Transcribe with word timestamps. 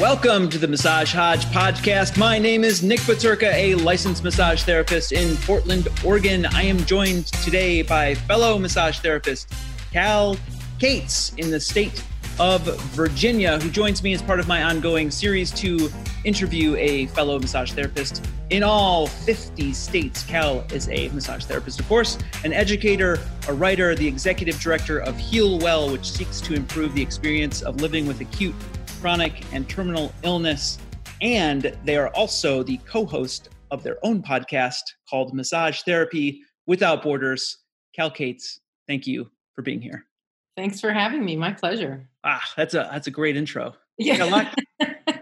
Welcome 0.00 0.50
to 0.50 0.58
the 0.58 0.68
Massage 0.68 1.14
Hodge 1.14 1.46
podcast. 1.46 2.18
My 2.18 2.38
name 2.38 2.64
is 2.64 2.82
Nick 2.82 3.00
Baturka, 3.00 3.50
a 3.54 3.76
licensed 3.76 4.22
massage 4.22 4.62
therapist 4.62 5.10
in 5.10 5.38
Portland, 5.38 5.88
Oregon. 6.04 6.44
I 6.44 6.64
am 6.64 6.84
joined 6.84 7.28
today 7.28 7.80
by 7.80 8.14
fellow 8.14 8.58
massage 8.58 8.98
therapist 8.98 9.50
Cal 9.92 10.36
Cates 10.78 11.32
in 11.38 11.50
the 11.50 11.58
state 11.58 12.04
of 12.38 12.60
Virginia, 12.90 13.58
who 13.58 13.70
joins 13.70 14.02
me 14.02 14.12
as 14.12 14.20
part 14.20 14.38
of 14.38 14.46
my 14.46 14.64
ongoing 14.64 15.10
series 15.10 15.50
to 15.52 15.90
interview 16.24 16.76
a 16.76 17.06
fellow 17.06 17.38
massage 17.38 17.72
therapist 17.72 18.22
in 18.50 18.62
all 18.62 19.06
50 19.06 19.72
states. 19.72 20.22
Cal 20.24 20.60
is 20.72 20.90
a 20.90 21.08
massage 21.08 21.46
therapist, 21.46 21.80
of 21.80 21.88
course, 21.88 22.18
an 22.44 22.52
educator, 22.52 23.18
a 23.48 23.54
writer, 23.54 23.94
the 23.94 24.06
executive 24.06 24.60
director 24.60 24.98
of 24.98 25.16
Healwell, 25.16 25.90
which 25.90 26.10
seeks 26.10 26.42
to 26.42 26.52
improve 26.52 26.94
the 26.94 27.00
experience 27.00 27.62
of 27.62 27.80
living 27.80 28.06
with 28.06 28.20
acute, 28.20 28.54
chronic, 29.00 29.44
and 29.52 29.68
terminal 29.68 30.12
illness. 30.22 30.78
And 31.20 31.76
they 31.84 31.96
are 31.96 32.08
also 32.08 32.62
the 32.62 32.78
co 32.78 33.06
host 33.06 33.50
of 33.70 33.82
their 33.82 33.98
own 34.04 34.22
podcast 34.22 34.82
called 35.08 35.34
Massage 35.34 35.82
Therapy 35.82 36.42
Without 36.66 37.02
Borders. 37.02 37.58
Cal 37.94 38.10
Cates, 38.10 38.60
thank 38.86 39.06
you 39.06 39.30
for 39.54 39.62
being 39.62 39.80
here. 39.80 40.04
Thanks 40.56 40.80
for 40.80 40.92
having 40.92 41.24
me. 41.24 41.36
My 41.36 41.52
pleasure. 41.52 42.08
Ah, 42.24 42.42
that's 42.56 42.74
a 42.74 42.88
that's 42.92 43.06
a 43.06 43.10
great 43.10 43.36
intro. 43.36 43.74
Yeah, 43.98 44.12
you 44.12 44.18
got 44.18 44.28
a 44.28 44.30
lot, 44.30 44.58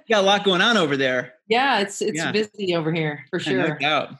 got 0.09 0.21
a 0.21 0.27
lot 0.27 0.45
going 0.45 0.61
on 0.61 0.77
over 0.77 0.97
there. 0.97 1.35
Yeah, 1.49 1.81
it's 1.81 2.03
it's 2.03 2.19
yeah. 2.19 2.33
busy 2.33 2.75
over 2.75 2.93
here 2.93 3.25
for 3.31 3.39
sure. 3.39 3.69
No 3.69 3.79
doubt. 3.79 4.11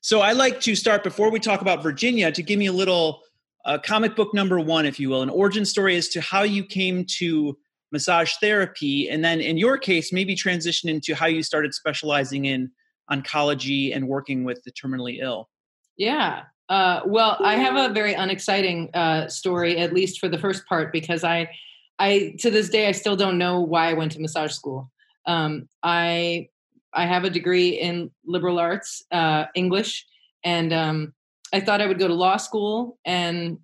So 0.00 0.20
I 0.20 0.32
like 0.32 0.60
to 0.62 0.74
start 0.74 1.04
before 1.04 1.30
we 1.30 1.38
talk 1.38 1.60
about 1.60 1.82
Virginia 1.82 2.32
to 2.32 2.42
give 2.42 2.58
me 2.58 2.66
a 2.66 2.72
little 2.72 3.22
uh, 3.64 3.78
comic 3.78 4.16
book 4.16 4.34
number 4.34 4.58
one, 4.58 4.84
if 4.86 4.98
you 4.98 5.08
will, 5.08 5.22
an 5.22 5.30
origin 5.30 5.64
story 5.64 5.96
as 5.96 6.08
to 6.08 6.20
how 6.20 6.42
you 6.42 6.64
came 6.64 7.04
to 7.04 7.56
massage 7.92 8.32
therapy, 8.40 9.08
and 9.08 9.24
then 9.24 9.40
in 9.40 9.56
your 9.58 9.78
case, 9.78 10.12
maybe 10.12 10.34
transition 10.34 10.88
into 10.88 11.14
how 11.14 11.26
you 11.26 11.42
started 11.42 11.74
specializing 11.74 12.46
in 12.46 12.70
oncology 13.10 13.94
and 13.94 14.08
working 14.08 14.44
with 14.44 14.62
the 14.64 14.72
terminally 14.72 15.18
ill. 15.20 15.48
Yeah. 15.96 16.44
Uh, 16.68 17.02
well, 17.04 17.36
I 17.40 17.56
have 17.56 17.76
a 17.76 17.92
very 17.92 18.14
unexciting 18.14 18.90
uh, 18.94 19.28
story, 19.28 19.76
at 19.76 19.92
least 19.92 20.18
for 20.18 20.28
the 20.28 20.38
first 20.38 20.64
part, 20.66 20.92
because 20.92 21.22
I, 21.22 21.50
I 21.98 22.34
to 22.38 22.50
this 22.50 22.70
day 22.70 22.88
I 22.88 22.92
still 22.92 23.16
don't 23.16 23.36
know 23.36 23.60
why 23.60 23.90
I 23.90 23.92
went 23.92 24.12
to 24.12 24.20
massage 24.20 24.52
school. 24.52 24.90
Um, 25.26 25.68
I 25.82 26.48
I 26.94 27.06
have 27.06 27.24
a 27.24 27.30
degree 27.30 27.70
in 27.70 28.10
liberal 28.24 28.58
arts, 28.58 29.02
uh, 29.12 29.44
English, 29.54 30.06
and 30.44 30.72
um, 30.72 31.12
I 31.52 31.60
thought 31.60 31.80
I 31.80 31.86
would 31.86 31.98
go 31.98 32.08
to 32.08 32.14
law 32.14 32.38
school. 32.38 32.98
And 33.04 33.58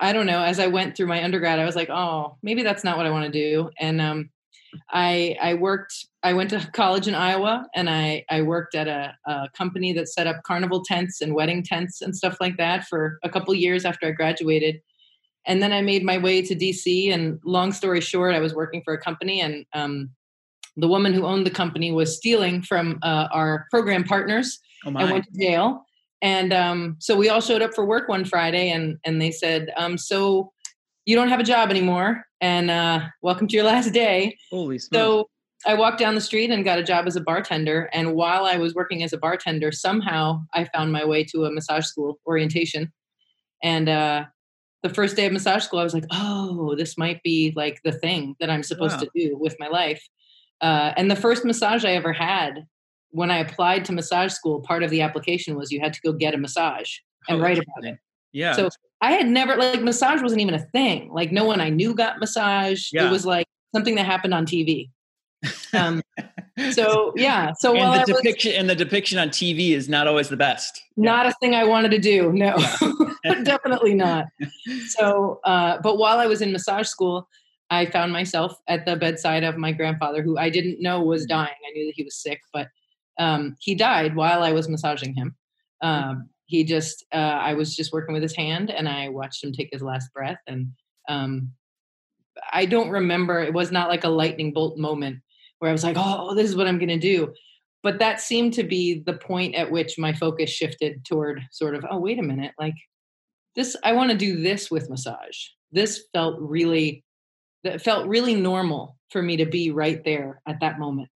I 0.00 0.12
don't 0.12 0.26
know. 0.26 0.42
As 0.42 0.58
I 0.58 0.66
went 0.66 0.96
through 0.96 1.06
my 1.06 1.22
undergrad, 1.22 1.58
I 1.58 1.64
was 1.64 1.76
like, 1.76 1.90
oh, 1.90 2.36
maybe 2.42 2.62
that's 2.62 2.84
not 2.84 2.96
what 2.96 3.06
I 3.06 3.10
want 3.10 3.26
to 3.26 3.30
do. 3.30 3.70
And 3.78 4.00
um, 4.00 4.30
I 4.90 5.36
I 5.40 5.54
worked. 5.54 6.06
I 6.22 6.32
went 6.32 6.50
to 6.50 6.68
college 6.74 7.08
in 7.08 7.14
Iowa, 7.14 7.66
and 7.74 7.88
I 7.88 8.24
I 8.30 8.42
worked 8.42 8.74
at 8.74 8.88
a, 8.88 9.14
a, 9.26 9.48
company 9.56 9.92
that 9.94 10.08
set 10.08 10.26
up 10.26 10.42
carnival 10.44 10.82
tents 10.84 11.20
and 11.20 11.34
wedding 11.34 11.62
tents 11.62 12.02
and 12.02 12.16
stuff 12.16 12.36
like 12.40 12.56
that 12.56 12.86
for 12.86 13.18
a 13.22 13.28
couple 13.28 13.54
years 13.54 13.84
after 13.84 14.06
I 14.06 14.12
graduated. 14.12 14.80
And 15.46 15.62
then 15.62 15.72
I 15.72 15.80
made 15.80 16.04
my 16.04 16.18
way 16.18 16.42
to 16.42 16.54
DC. 16.54 17.12
And 17.12 17.40
long 17.44 17.72
story 17.72 18.00
short, 18.00 18.34
I 18.34 18.40
was 18.40 18.54
working 18.54 18.82
for 18.84 18.94
a 18.94 19.00
company, 19.00 19.40
and 19.40 19.64
um, 19.72 20.10
the 20.76 20.88
woman 20.88 21.12
who 21.12 21.26
owned 21.26 21.46
the 21.46 21.50
company 21.50 21.92
was 21.92 22.16
stealing 22.16 22.62
from 22.62 22.98
uh, 23.02 23.28
our 23.32 23.66
program 23.70 24.04
partners 24.04 24.58
oh 24.84 24.88
and 24.88 25.10
went 25.10 25.24
to 25.24 25.38
jail. 25.38 25.84
And 26.22 26.52
um, 26.52 26.96
so 26.98 27.16
we 27.16 27.28
all 27.28 27.40
showed 27.40 27.62
up 27.62 27.74
for 27.74 27.84
work 27.84 28.08
one 28.08 28.24
Friday, 28.24 28.70
and 28.70 28.98
and 29.04 29.20
they 29.20 29.30
said, 29.30 29.70
um, 29.76 29.96
"So 29.96 30.52
you 31.06 31.16
don't 31.16 31.28
have 31.28 31.40
a 31.40 31.44
job 31.44 31.70
anymore, 31.70 32.24
and 32.40 32.70
uh, 32.70 33.00
welcome 33.22 33.46
to 33.48 33.56
your 33.56 33.64
last 33.64 33.92
day." 33.92 34.36
Holy 34.50 34.78
So 34.78 35.30
I 35.66 35.74
walked 35.74 35.98
down 35.98 36.14
the 36.14 36.20
street 36.20 36.50
and 36.50 36.64
got 36.64 36.78
a 36.78 36.82
job 36.82 37.06
as 37.06 37.16
a 37.16 37.20
bartender. 37.20 37.88
And 37.92 38.14
while 38.14 38.44
I 38.44 38.56
was 38.56 38.74
working 38.74 39.02
as 39.02 39.12
a 39.12 39.18
bartender, 39.18 39.72
somehow 39.72 40.42
I 40.54 40.64
found 40.64 40.92
my 40.92 41.04
way 41.04 41.24
to 41.24 41.44
a 41.44 41.52
massage 41.52 41.84
school 41.84 42.18
orientation. 42.26 42.92
And 43.62 43.88
uh, 43.88 44.24
the 44.82 44.88
first 44.88 45.16
day 45.16 45.26
of 45.26 45.32
massage 45.32 45.64
school, 45.64 45.78
I 45.78 45.84
was 45.84 45.94
like, 45.94 46.06
"Oh, 46.10 46.74
this 46.76 46.98
might 46.98 47.22
be 47.22 47.52
like 47.56 47.80
the 47.84 47.92
thing 47.92 48.36
that 48.40 48.50
I'm 48.50 48.62
supposed 48.62 48.96
wow. 48.96 49.04
to 49.04 49.10
do 49.14 49.38
with 49.38 49.56
my 49.58 49.68
life." 49.68 50.06
Uh, 50.60 50.92
and 50.96 51.10
the 51.10 51.16
first 51.16 51.44
massage 51.46 51.84
I 51.84 51.92
ever 51.92 52.12
had 52.12 52.66
when 53.10 53.30
I 53.30 53.38
applied 53.38 53.84
to 53.86 53.92
massage 53.92 54.32
school, 54.32 54.60
part 54.60 54.82
of 54.82 54.90
the 54.90 55.00
application 55.02 55.56
was 55.56 55.70
you 55.72 55.80
had 55.80 55.92
to 55.94 56.00
go 56.02 56.12
get 56.12 56.34
a 56.34 56.38
massage 56.38 56.98
and 57.28 57.40
oh, 57.40 57.42
write 57.42 57.58
about 57.58 57.84
it. 57.84 57.98
Yeah. 58.32 58.52
So 58.54 58.68
I 59.00 59.12
had 59.12 59.26
never 59.26 59.56
like 59.56 59.82
massage 59.82 60.22
wasn't 60.22 60.40
even 60.40 60.54
a 60.54 60.66
thing. 60.72 61.10
Like 61.12 61.32
no 61.32 61.44
one 61.44 61.60
I 61.60 61.70
knew 61.70 61.94
got 61.94 62.20
massage. 62.20 62.88
Yeah. 62.92 63.08
It 63.08 63.10
was 63.10 63.26
like 63.26 63.46
something 63.74 63.94
that 63.96 64.06
happened 64.06 64.34
on 64.34 64.46
TV. 64.46 64.90
Um, 65.72 66.02
so 66.72 67.12
yeah. 67.16 67.52
So 67.58 67.74
and 67.74 68.00
the 68.00 68.12
depiction 68.12 68.50
was, 68.50 68.58
and 68.58 68.70
the 68.70 68.74
depiction 68.74 69.18
on 69.18 69.30
TV 69.30 69.70
is 69.70 69.88
not 69.88 70.06
always 70.06 70.28
the 70.28 70.36
best. 70.36 70.82
Not 70.96 71.24
yeah. 71.24 71.30
a 71.30 71.34
thing 71.40 71.54
I 71.54 71.64
wanted 71.64 71.90
to 71.92 71.98
do. 71.98 72.32
No, 72.32 72.56
definitely 73.42 73.94
not. 73.94 74.26
So, 74.88 75.40
uh, 75.44 75.78
but 75.82 75.98
while 75.98 76.18
I 76.18 76.26
was 76.26 76.42
in 76.42 76.52
massage 76.52 76.86
school, 76.86 77.28
I 77.70 77.86
found 77.86 78.12
myself 78.12 78.56
at 78.68 78.84
the 78.84 78.96
bedside 78.96 79.44
of 79.44 79.56
my 79.56 79.72
grandfather, 79.72 80.22
who 80.22 80.36
I 80.36 80.50
didn't 80.50 80.82
know 80.82 81.02
was 81.02 81.24
mm. 81.24 81.28
dying. 81.28 81.54
I 81.66 81.72
knew 81.72 81.86
that 81.86 81.94
he 81.96 82.02
was 82.02 82.16
sick, 82.16 82.40
but 82.52 82.68
um, 83.20 83.54
he 83.60 83.74
died 83.74 84.16
while 84.16 84.42
I 84.42 84.52
was 84.52 84.68
massaging 84.68 85.14
him. 85.14 85.36
Um, 85.82 86.30
he 86.46 86.64
just, 86.64 87.04
uh, 87.14 87.18
I 87.18 87.54
was 87.54 87.76
just 87.76 87.92
working 87.92 88.14
with 88.14 88.22
his 88.22 88.34
hand, 88.34 88.70
and 88.70 88.88
I 88.88 89.10
watched 89.10 89.44
him 89.44 89.52
take 89.52 89.68
his 89.70 89.82
last 89.82 90.12
breath. 90.12 90.38
And 90.48 90.72
um, 91.08 91.52
I 92.52 92.64
don't 92.64 92.88
remember; 92.88 93.40
it 93.40 93.52
was 93.52 93.70
not 93.70 93.88
like 93.88 94.04
a 94.04 94.08
lightning 94.08 94.52
bolt 94.52 94.78
moment 94.78 95.18
where 95.58 95.68
I 95.68 95.72
was 95.72 95.84
like, 95.84 95.96
"Oh, 95.98 96.34
this 96.34 96.48
is 96.48 96.56
what 96.56 96.66
I'm 96.66 96.78
going 96.78 96.88
to 96.88 96.98
do." 96.98 97.32
But 97.82 97.98
that 97.98 98.20
seemed 98.20 98.54
to 98.54 98.64
be 98.64 99.02
the 99.04 99.14
point 99.14 99.54
at 99.54 99.70
which 99.70 99.98
my 99.98 100.12
focus 100.12 100.50
shifted 100.50 101.04
toward 101.04 101.42
sort 101.52 101.74
of, 101.74 101.84
"Oh, 101.90 102.00
wait 102.00 102.18
a 102.18 102.22
minute! 102.22 102.52
Like 102.58 102.74
this, 103.54 103.76
I 103.84 103.92
want 103.92 104.10
to 104.10 104.16
do 104.16 104.42
this 104.42 104.70
with 104.70 104.90
massage." 104.90 105.36
This 105.72 106.04
felt 106.12 106.40
really 106.40 107.04
that 107.64 107.82
felt 107.82 108.08
really 108.08 108.34
normal 108.34 108.96
for 109.10 109.22
me 109.22 109.36
to 109.36 109.46
be 109.46 109.70
right 109.70 110.02
there 110.04 110.40
at 110.48 110.60
that 110.60 110.78
moment 110.78 111.10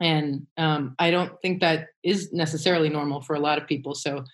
and 0.00 0.46
um, 0.56 0.94
i 0.98 1.10
don't 1.10 1.40
think 1.42 1.60
that 1.60 1.88
is 2.02 2.32
necessarily 2.32 2.88
normal 2.88 3.20
for 3.20 3.34
a 3.34 3.40
lot 3.40 3.58
of 3.58 3.66
people 3.66 3.94
so 3.94 4.24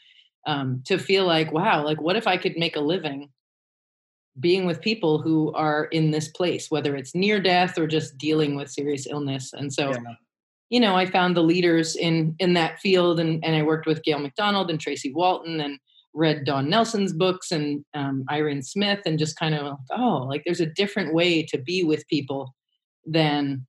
um, 0.46 0.82
to 0.84 0.98
feel 0.98 1.26
like 1.26 1.52
wow 1.52 1.84
like 1.84 2.00
what 2.00 2.16
if 2.16 2.26
i 2.26 2.36
could 2.36 2.56
make 2.56 2.76
a 2.76 2.80
living 2.80 3.30
being 4.40 4.66
with 4.66 4.80
people 4.80 5.22
who 5.22 5.52
are 5.54 5.84
in 5.86 6.10
this 6.10 6.28
place 6.28 6.70
whether 6.70 6.96
it's 6.96 7.14
near 7.14 7.40
death 7.40 7.78
or 7.78 7.86
just 7.86 8.18
dealing 8.18 8.56
with 8.56 8.70
serious 8.70 9.06
illness 9.08 9.52
and 9.52 9.72
so 9.72 9.90
yeah. 9.90 9.98
you 10.70 10.80
know 10.80 10.96
i 10.96 11.06
found 11.06 11.36
the 11.36 11.42
leaders 11.42 11.96
in 11.96 12.34
in 12.38 12.54
that 12.54 12.78
field 12.80 13.20
and, 13.20 13.44
and 13.44 13.54
i 13.54 13.62
worked 13.62 13.86
with 13.86 14.02
gayle 14.02 14.18
macdonald 14.18 14.70
and 14.70 14.80
tracy 14.80 15.12
walton 15.12 15.60
and 15.60 15.78
read 16.14 16.44
Dawn 16.44 16.70
Nelson's 16.70 17.12
books 17.12 17.50
and 17.50 17.84
um, 17.92 18.24
Irene 18.30 18.62
Smith, 18.62 19.00
and 19.04 19.18
just 19.18 19.38
kind 19.38 19.54
of 19.54 19.76
oh, 19.90 20.26
like 20.28 20.42
there's 20.44 20.60
a 20.60 20.66
different 20.66 21.12
way 21.12 21.42
to 21.42 21.58
be 21.58 21.84
with 21.84 22.06
people 22.08 22.54
than 23.04 23.66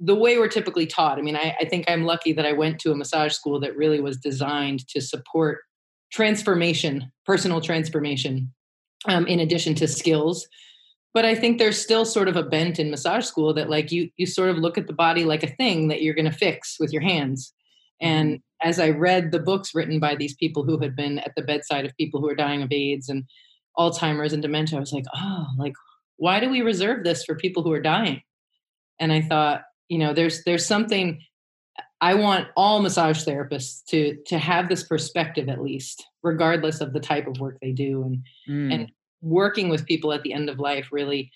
the 0.00 0.14
way 0.14 0.38
we're 0.38 0.48
typically 0.48 0.86
taught. 0.86 1.18
I 1.18 1.22
mean, 1.22 1.36
I, 1.36 1.54
I 1.60 1.64
think 1.64 1.84
I'm 1.88 2.04
lucky 2.04 2.32
that 2.32 2.46
I 2.46 2.52
went 2.52 2.78
to 2.80 2.92
a 2.92 2.96
massage 2.96 3.32
school 3.32 3.60
that 3.60 3.76
really 3.76 4.00
was 4.00 4.16
designed 4.16 4.86
to 4.88 5.00
support 5.00 5.60
transformation, 6.12 7.12
personal 7.24 7.60
transformation, 7.60 8.52
um, 9.06 9.26
in 9.26 9.40
addition 9.40 9.74
to 9.76 9.88
skills. 9.88 10.46
But 11.12 11.24
I 11.24 11.34
think 11.34 11.58
there's 11.58 11.80
still 11.80 12.04
sort 12.04 12.28
of 12.28 12.36
a 12.36 12.42
bent 12.42 12.78
in 12.78 12.90
massage 12.90 13.24
school 13.24 13.54
that 13.54 13.70
like 13.70 13.90
you 13.90 14.10
you 14.16 14.26
sort 14.26 14.50
of 14.50 14.58
look 14.58 14.78
at 14.78 14.86
the 14.86 14.92
body 14.92 15.24
like 15.24 15.42
a 15.42 15.54
thing 15.54 15.88
that 15.88 16.02
you're 16.02 16.14
going 16.14 16.30
to 16.30 16.36
fix 16.36 16.76
with 16.78 16.92
your 16.92 17.02
hands. 17.02 17.52
And 18.00 18.28
mm-hmm 18.28 18.42
as 18.62 18.80
I 18.80 18.90
read 18.90 19.32
the 19.32 19.38
books 19.38 19.74
written 19.74 19.98
by 19.98 20.14
these 20.14 20.34
people 20.34 20.64
who 20.64 20.78
had 20.78 20.96
been 20.96 21.18
at 21.20 21.34
the 21.36 21.42
bedside 21.42 21.84
of 21.84 21.96
people 21.96 22.20
who 22.20 22.28
are 22.28 22.34
dying 22.34 22.62
of 22.62 22.72
AIDS 22.72 23.08
and 23.08 23.24
Alzheimer's 23.78 24.32
and 24.32 24.42
dementia, 24.42 24.78
I 24.78 24.80
was 24.80 24.92
like, 24.92 25.04
oh, 25.14 25.46
like, 25.58 25.74
why 26.16 26.40
do 26.40 26.48
we 26.48 26.62
reserve 26.62 27.04
this 27.04 27.24
for 27.24 27.34
people 27.34 27.62
who 27.62 27.72
are 27.72 27.82
dying? 27.82 28.22
And 28.98 29.12
I 29.12 29.20
thought, 29.20 29.62
you 29.88 29.98
know, 29.98 30.12
there's 30.12 30.42
there's 30.44 30.66
something 30.66 31.20
I 32.00 32.14
want 32.14 32.48
all 32.56 32.80
massage 32.80 33.24
therapists 33.24 33.84
to 33.86 34.16
to 34.26 34.38
have 34.38 34.68
this 34.68 34.82
perspective 34.82 35.48
at 35.48 35.62
least, 35.62 36.06
regardless 36.22 36.80
of 36.80 36.92
the 36.92 37.00
type 37.00 37.26
of 37.26 37.40
work 37.40 37.58
they 37.60 37.72
do. 37.72 38.02
And 38.02 38.24
mm. 38.48 38.74
and 38.74 38.92
working 39.22 39.68
with 39.68 39.86
people 39.86 40.12
at 40.12 40.22
the 40.22 40.32
end 40.32 40.48
of 40.48 40.58
life 40.58 40.88
really 40.92 41.30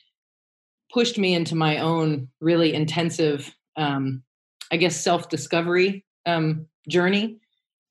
pushed 0.92 1.18
me 1.18 1.34
into 1.34 1.54
my 1.54 1.78
own 1.78 2.28
really 2.40 2.74
intensive 2.74 3.54
um, 3.76 4.22
I 4.70 4.76
guess 4.76 5.00
self 5.00 5.28
discovery 5.28 6.04
um, 6.26 6.66
journey. 6.88 7.38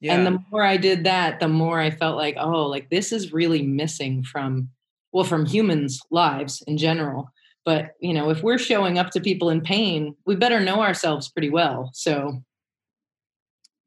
Yeah. 0.01 0.15
And 0.15 0.25
the 0.25 0.39
more 0.50 0.63
I 0.63 0.77
did 0.77 1.04
that, 1.04 1.39
the 1.39 1.50
more 1.50 1.80
I 1.80 1.92
felt 1.92 2.15
like, 2.15 2.36
oh, 2.39 2.68
like 2.68 2.89
this 2.89 3.12
is 3.12 3.33
really 3.33 3.62
missing 3.62 4.24
from, 4.24 4.69
well, 5.12 5.25
from 5.25 5.45
humans' 5.45 6.01
lives 6.10 6.63
in 6.68 6.77
general. 6.77 7.31
But, 7.66 7.92
you 8.00 8.14
know, 8.14 8.30
if 8.30 8.42
we're 8.42 8.58
showing 8.58 8.98
up 8.98 9.12
to 9.12 9.20
people 9.20 9.50
in 9.50 9.62
pain, 9.62 10.16
we 10.26 10.36
better 10.36 10.60
know 10.60 10.82
ourselves 10.82 11.30
pretty 11.30 11.50
well. 11.50 11.92
So, 11.94 12.42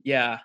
yeah. 0.05 0.39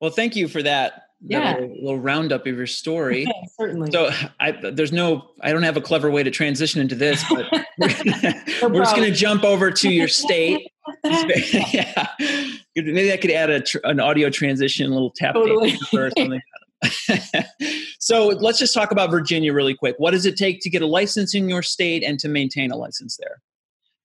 Well, 0.00 0.10
thank 0.10 0.36
you 0.36 0.48
for 0.48 0.62
that 0.62 1.04
yeah. 1.26 1.54
little, 1.54 1.68
little, 1.76 1.98
roundup 1.98 2.46
of 2.46 2.56
your 2.56 2.66
story. 2.66 3.24
Yeah, 3.24 3.32
certainly. 3.58 3.90
So 3.90 4.10
I, 4.40 4.52
there's 4.52 4.92
no, 4.92 5.30
I 5.40 5.52
don't 5.52 5.62
have 5.62 5.76
a 5.76 5.80
clever 5.80 6.10
way 6.10 6.22
to 6.22 6.30
transition 6.30 6.80
into 6.80 6.94
this, 6.94 7.24
but 7.28 7.46
we're, 7.78 7.88
we're 8.68 8.80
just 8.80 8.96
going 8.96 9.10
to 9.10 9.16
jump 9.16 9.44
over 9.44 9.70
to 9.70 9.90
your 9.90 10.08
state. 10.08 10.70
yeah. 11.04 12.08
Maybe 12.76 13.12
I 13.12 13.16
could 13.16 13.30
add 13.30 13.50
a 13.50 13.60
tr- 13.60 13.78
an 13.84 14.00
audio 14.00 14.30
transition, 14.30 14.86
a 14.86 14.94
little 14.94 15.12
tap 15.14 15.34
totally. 15.34 15.78
or 15.94 16.10
something. 16.10 16.42
so 17.98 18.28
let's 18.28 18.58
just 18.58 18.74
talk 18.74 18.90
about 18.90 19.10
Virginia 19.10 19.52
really 19.52 19.74
quick. 19.74 19.96
What 19.98 20.12
does 20.12 20.26
it 20.26 20.36
take 20.36 20.60
to 20.62 20.70
get 20.70 20.82
a 20.82 20.86
license 20.86 21.34
in 21.34 21.48
your 21.48 21.62
state 21.62 22.02
and 22.02 22.18
to 22.20 22.28
maintain 22.28 22.70
a 22.70 22.76
license 22.76 23.16
there? 23.16 23.40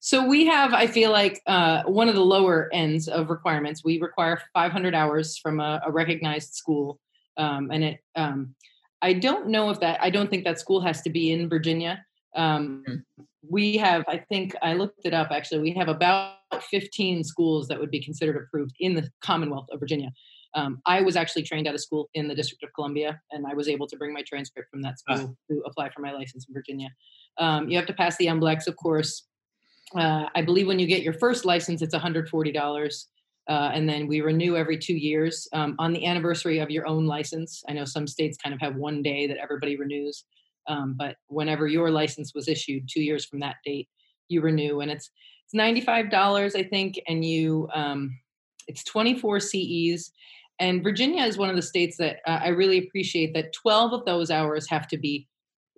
So 0.00 0.26
we 0.26 0.46
have, 0.46 0.72
I 0.72 0.86
feel 0.86 1.12
like, 1.12 1.42
uh, 1.46 1.82
one 1.82 2.08
of 2.08 2.14
the 2.14 2.24
lower 2.24 2.70
ends 2.72 3.06
of 3.06 3.28
requirements. 3.28 3.84
We 3.84 4.00
require 4.00 4.40
500 4.54 4.94
hours 4.94 5.36
from 5.36 5.60
a, 5.60 5.82
a 5.84 5.92
recognized 5.92 6.54
school, 6.54 6.98
um, 7.36 7.70
and 7.70 7.84
it. 7.84 8.00
Um, 8.16 8.54
I 9.02 9.14
don't 9.14 9.48
know 9.48 9.70
if 9.70 9.80
that. 9.80 10.02
I 10.02 10.10
don't 10.10 10.28
think 10.30 10.44
that 10.44 10.58
school 10.58 10.80
has 10.80 11.02
to 11.02 11.10
be 11.10 11.32
in 11.32 11.48
Virginia. 11.48 12.04
Um, 12.34 12.84
mm-hmm. 12.88 13.22
We 13.48 13.76
have, 13.78 14.04
I 14.08 14.18
think, 14.18 14.54
I 14.62 14.74
looked 14.74 15.04
it 15.04 15.14
up. 15.14 15.30
Actually, 15.30 15.60
we 15.60 15.72
have 15.72 15.88
about 15.88 16.36
15 16.70 17.24
schools 17.24 17.68
that 17.68 17.78
would 17.78 17.90
be 17.90 18.00
considered 18.00 18.36
approved 18.36 18.74
in 18.80 18.94
the 18.94 19.10
Commonwealth 19.22 19.68
of 19.70 19.80
Virginia. 19.80 20.10
Um, 20.54 20.80
I 20.86 21.02
was 21.02 21.16
actually 21.16 21.42
trained 21.42 21.68
at 21.68 21.74
a 21.74 21.78
school 21.78 22.10
in 22.14 22.28
the 22.28 22.34
District 22.34 22.62
of 22.62 22.70
Columbia, 22.74 23.20
and 23.30 23.46
I 23.46 23.54
was 23.54 23.68
able 23.68 23.86
to 23.86 23.96
bring 23.96 24.12
my 24.12 24.22
transcript 24.22 24.70
from 24.70 24.82
that 24.82 24.96
ah. 25.08 25.16
school 25.16 25.36
to 25.50 25.62
apply 25.66 25.90
for 25.90 26.00
my 26.00 26.12
license 26.12 26.46
in 26.48 26.54
Virginia. 26.54 26.88
Um, 27.38 27.68
you 27.68 27.76
have 27.76 27.86
to 27.86 27.92
pass 27.92 28.16
the 28.16 28.26
MBLEx, 28.26 28.66
of 28.66 28.76
course. 28.76 29.24
Uh, 29.96 30.26
I 30.34 30.42
believe 30.42 30.66
when 30.66 30.78
you 30.78 30.86
get 30.86 31.02
your 31.02 31.14
first 31.14 31.44
license, 31.44 31.82
it's 31.82 31.94
$140. 31.94 33.04
Uh, 33.48 33.70
and 33.74 33.88
then 33.88 34.06
we 34.06 34.20
renew 34.20 34.56
every 34.56 34.78
two 34.78 34.94
years 34.94 35.48
um, 35.52 35.74
on 35.78 35.92
the 35.92 36.06
anniversary 36.06 36.58
of 36.58 36.70
your 36.70 36.86
own 36.86 37.06
license. 37.06 37.64
I 37.68 37.72
know 37.72 37.84
some 37.84 38.06
states 38.06 38.38
kind 38.40 38.54
of 38.54 38.60
have 38.60 38.76
one 38.76 39.02
day 39.02 39.26
that 39.26 39.38
everybody 39.38 39.76
renews, 39.76 40.24
um, 40.68 40.94
but 40.96 41.16
whenever 41.26 41.66
your 41.66 41.90
license 41.90 42.32
was 42.34 42.48
issued, 42.48 42.88
two 42.88 43.02
years 43.02 43.24
from 43.24 43.40
that 43.40 43.56
date, 43.64 43.88
you 44.28 44.40
renew, 44.40 44.80
and 44.80 44.90
it's 44.90 45.10
it's 45.44 45.54
ninety 45.54 45.80
five 45.80 46.10
dollars, 46.10 46.54
I 46.54 46.62
think, 46.62 47.00
and 47.08 47.24
you 47.24 47.68
um, 47.74 48.16
it's 48.68 48.84
twenty 48.84 49.18
four 49.18 49.40
CEs. 49.40 50.12
And 50.60 50.84
Virginia 50.84 51.24
is 51.24 51.38
one 51.38 51.48
of 51.48 51.56
the 51.56 51.62
states 51.62 51.96
that 51.96 52.18
uh, 52.26 52.40
I 52.42 52.48
really 52.48 52.78
appreciate 52.78 53.32
that 53.34 53.52
12 53.54 53.92
of 53.94 54.04
those 54.04 54.30
hours 54.30 54.68
have 54.68 54.86
to 54.88 54.98
be 54.98 55.26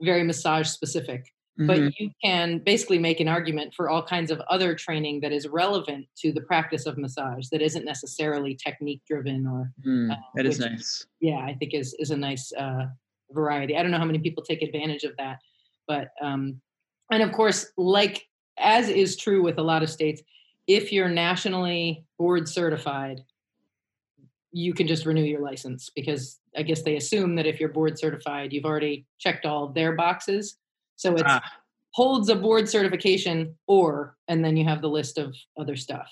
very 0.01 0.25
massage 0.25 0.69
specific. 0.69 1.33
Mm-hmm. 1.59 1.67
But 1.67 2.01
you 2.01 2.11
can 2.25 2.59
basically 2.59 2.99
make 2.99 3.21
an 3.21 3.29
argument 3.29 3.75
for 3.75 3.89
all 3.91 4.03
kinds 4.03 4.31
of 4.31 4.41
other 4.49 4.75
training 4.75 5.21
that 5.21 5.33
is 5.33 5.47
relevant 5.47 6.07
to 6.19 6.33
the 6.33 6.41
practice 6.41 6.87
of 6.87 6.99
massage 6.99 7.49
that 7.53 7.63
isn't 7.63 7.85
necessarily 7.85 8.57
technique 8.57 9.03
driven 9.07 9.47
or. 9.47 9.71
Mm, 9.87 10.13
uh, 10.13 10.17
that 10.35 10.47
is 10.47 10.59
which, 10.59 10.71
nice. 10.71 11.07
Yeah, 11.21 11.39
I 11.39 11.55
think 11.55 11.75
is 11.75 11.95
is 11.99 12.11
a 12.11 12.17
nice 12.17 12.53
uh, 12.55 12.87
variety. 13.31 13.77
I 13.77 13.83
don't 13.83 13.91
know 13.91 13.99
how 13.99 14.07
many 14.07 14.19
people 14.19 14.43
take 14.43 14.63
advantage 14.63 15.05
of 15.05 15.13
that, 15.19 15.41
but 15.87 16.09
um, 16.23 16.59
and 17.11 17.23
of 17.23 17.33
course, 17.33 17.71
like 17.77 18.27
as 18.59 18.89
is 18.89 19.17
true 19.17 19.43
with 19.43 19.59
a 19.59 19.63
lot 19.63 19.83
of 19.83 19.91
states, 19.91 20.23
if 20.67 20.91
you're 20.91 21.11
nationally 21.11 22.07
board 22.19 22.49
certified, 22.49 23.21
you 24.53 24.75
can 24.75 24.87
just 24.87 25.07
renew 25.07 25.23
your 25.23 25.41
license 25.41 25.91
because 25.95 26.39
I 26.57 26.63
guess 26.63 26.83
they 26.83 26.97
assume 26.97 27.37
that 27.37 27.47
if 27.47 27.59
you're 27.59 27.71
board 27.71 27.99
certified, 27.99 28.53
you've 28.53 28.67
already 28.67 29.07
checked 29.19 29.47
all 29.47 29.69
their 29.69 29.93
boxes. 29.93 30.57
So 30.97 31.15
it 31.15 31.23
ah. 31.27 31.43
holds 31.93 32.29
a 32.29 32.37
board 32.37 32.69
certification 32.69 33.57
or, 33.67 34.17
and 34.29 34.45
then 34.45 34.57
you 34.57 34.65
have 34.65 34.83
the 34.83 34.89
list 34.89 35.19
of 35.19 35.35
other 35.59 35.75
stuff. 35.75 36.09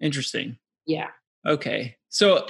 Interesting. 0.00 0.56
Yeah. 0.86 1.08
Okay. 1.46 1.96
So 2.08 2.46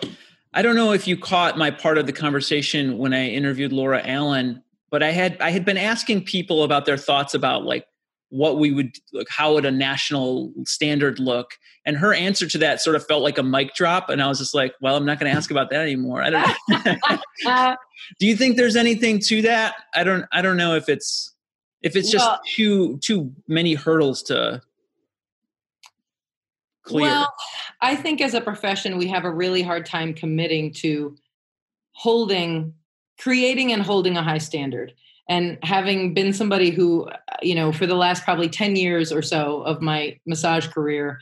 I 0.53 0.63
don't 0.63 0.77
know 0.77 0.93
if 0.93 1.09
you 1.09 1.17
caught 1.17 1.59
my 1.59 1.71
part 1.71 1.99
of 1.99 2.07
the 2.07 2.13
conversation 2.13 2.97
when 2.97 3.13
I 3.13 3.27
interviewed 3.27 3.73
Laura 3.73 4.01
Allen, 4.05 4.63
but 4.91 5.03
I 5.03 5.11
had 5.11 5.41
I 5.41 5.51
had 5.51 5.65
been 5.65 5.77
asking 5.77 6.25
people 6.25 6.63
about 6.63 6.85
their 6.85 6.97
thoughts 6.97 7.35
about 7.35 7.65
like 7.65 7.87
what 8.35 8.59
we 8.59 8.73
would 8.73 8.97
like 9.13 9.29
how 9.31 9.55
would 9.55 9.65
a 9.65 9.71
national 9.71 10.53
standard 10.67 11.21
look? 11.21 11.53
And 11.87 11.97
her 11.97 12.13
answer 12.13 12.49
to 12.49 12.59
that 12.59 12.81
sort 12.81 12.97
of 12.97 13.07
felt 13.07 13.23
like 13.23 13.39
a 13.39 13.43
mic 13.45 13.75
drop 13.75 14.09
and 14.09 14.21
i 14.21 14.27
was 14.27 14.39
just 14.39 14.55
like 14.55 14.75
well 14.81 14.97
i'm 14.97 15.07
not 15.07 15.21
going 15.21 15.31
to 15.31 15.37
ask 15.37 15.53
about 15.53 15.71
that 15.71 15.81
anymore. 15.81 16.21
I 16.21 16.31
don't 16.31 16.57
know 17.45 17.77
do 18.19 18.27
you 18.27 18.37
think 18.37 18.57
there's 18.57 18.75
anything 18.75 19.21
to 19.21 19.43
that? 19.43 19.77
I 19.95 20.03
don't 20.03 20.25
i 20.33 20.43
don't 20.43 20.57
know 20.57 20.75
if 20.75 20.89
it's 20.89 21.33
if 21.83 21.95
it's 21.95 22.11
just 22.11 22.27
well, 22.27 22.41
too 22.57 22.99
too 22.99 23.33
many 23.47 23.75
hurdles 23.75 24.23
to 24.25 24.61
clear. 26.83 27.05
Well 27.05 27.33
i 27.81 27.95
think 27.95 28.21
as 28.21 28.35
a 28.35 28.41
profession 28.41 28.99
we 28.99 29.07
have 29.07 29.25
a 29.25 29.31
really 29.31 29.63
hard 29.63 29.87
time 29.87 30.13
committing 30.13 30.73
to 30.73 31.17
holding 31.93 32.75
creating 33.17 33.71
and 33.71 33.83
holding 33.83 34.17
a 34.17 34.25
high 34.25 34.39
standard 34.39 34.93
and 35.29 35.59
having 35.63 36.15
been 36.15 36.33
somebody 36.33 36.71
who 36.71 37.09
you 37.43 37.55
know 37.55 37.73
for 37.73 37.87
the 37.87 37.95
last 37.95 38.25
probably 38.25 38.49
10 38.49 38.77
years 38.77 39.13
or 39.13 39.23
so 39.23 39.63
of 39.63 39.81
my 39.81 40.19
massage 40.27 40.67
career 40.69 41.19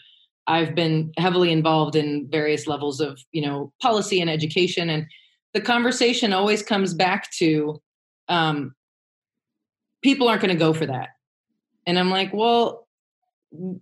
i've 0.47 0.75
been 0.75 1.13
heavily 1.19 1.53
involved 1.53 1.97
in 1.97 2.29
various 2.31 2.67
levels 2.67 3.01
of 3.01 3.21
you 3.33 3.43
know 3.43 3.73
policy 3.81 4.21
and 4.21 4.31
education. 4.31 4.91
And 4.91 5.07
the 5.55 5.61
conversation 5.61 6.33
always 6.33 6.63
comes 6.63 6.95
back 6.95 7.31
to 7.33 7.81
um, 8.29 8.75
people 10.03 10.29
aren't 10.29 10.41
going 10.41 10.55
to 10.55 10.59
go 10.59 10.73
for 10.73 10.87
that. 10.87 11.11
And 11.87 11.99
i'm 11.99 12.11
like 12.11 12.33
well 12.33 12.87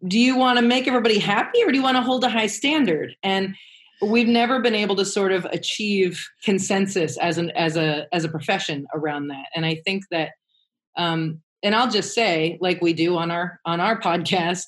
do 0.07 0.19
you 0.19 0.37
want 0.37 0.59
to 0.59 0.65
make 0.65 0.89
everybody 0.89 1.21
happy 1.21 1.63
or 1.63 1.71
do 1.71 1.79
you 1.79 1.83
want 1.83 1.97
to 1.97 2.03
hold 2.03 2.25
a 2.25 2.29
high 2.29 2.49
standard? 2.49 3.15
And 3.23 3.55
we've 4.03 4.29
never 4.29 4.61
been 4.61 4.75
able 4.75 4.97
to 4.97 5.05
sort 5.05 5.33
of 5.33 5.45
achieve 5.47 6.25
consensus 6.45 7.19
as 7.19 7.39
an 7.39 7.51
as 7.51 7.77
a 7.77 8.07
as 8.13 8.25
a 8.25 8.29
profession 8.29 8.87
around 8.95 9.29
that. 9.29 9.47
And 9.55 9.67
i 9.67 9.77
think 9.85 10.05
that 10.11 10.31
um 10.97 11.41
and 11.63 11.75
i'll 11.75 11.91
just 11.91 12.15
say 12.15 12.59
like 12.61 12.81
we 12.81 12.93
do 12.93 13.17
on 13.17 13.31
our 13.31 13.61
on 13.65 13.81
our 13.81 14.01
podcast 14.01 14.67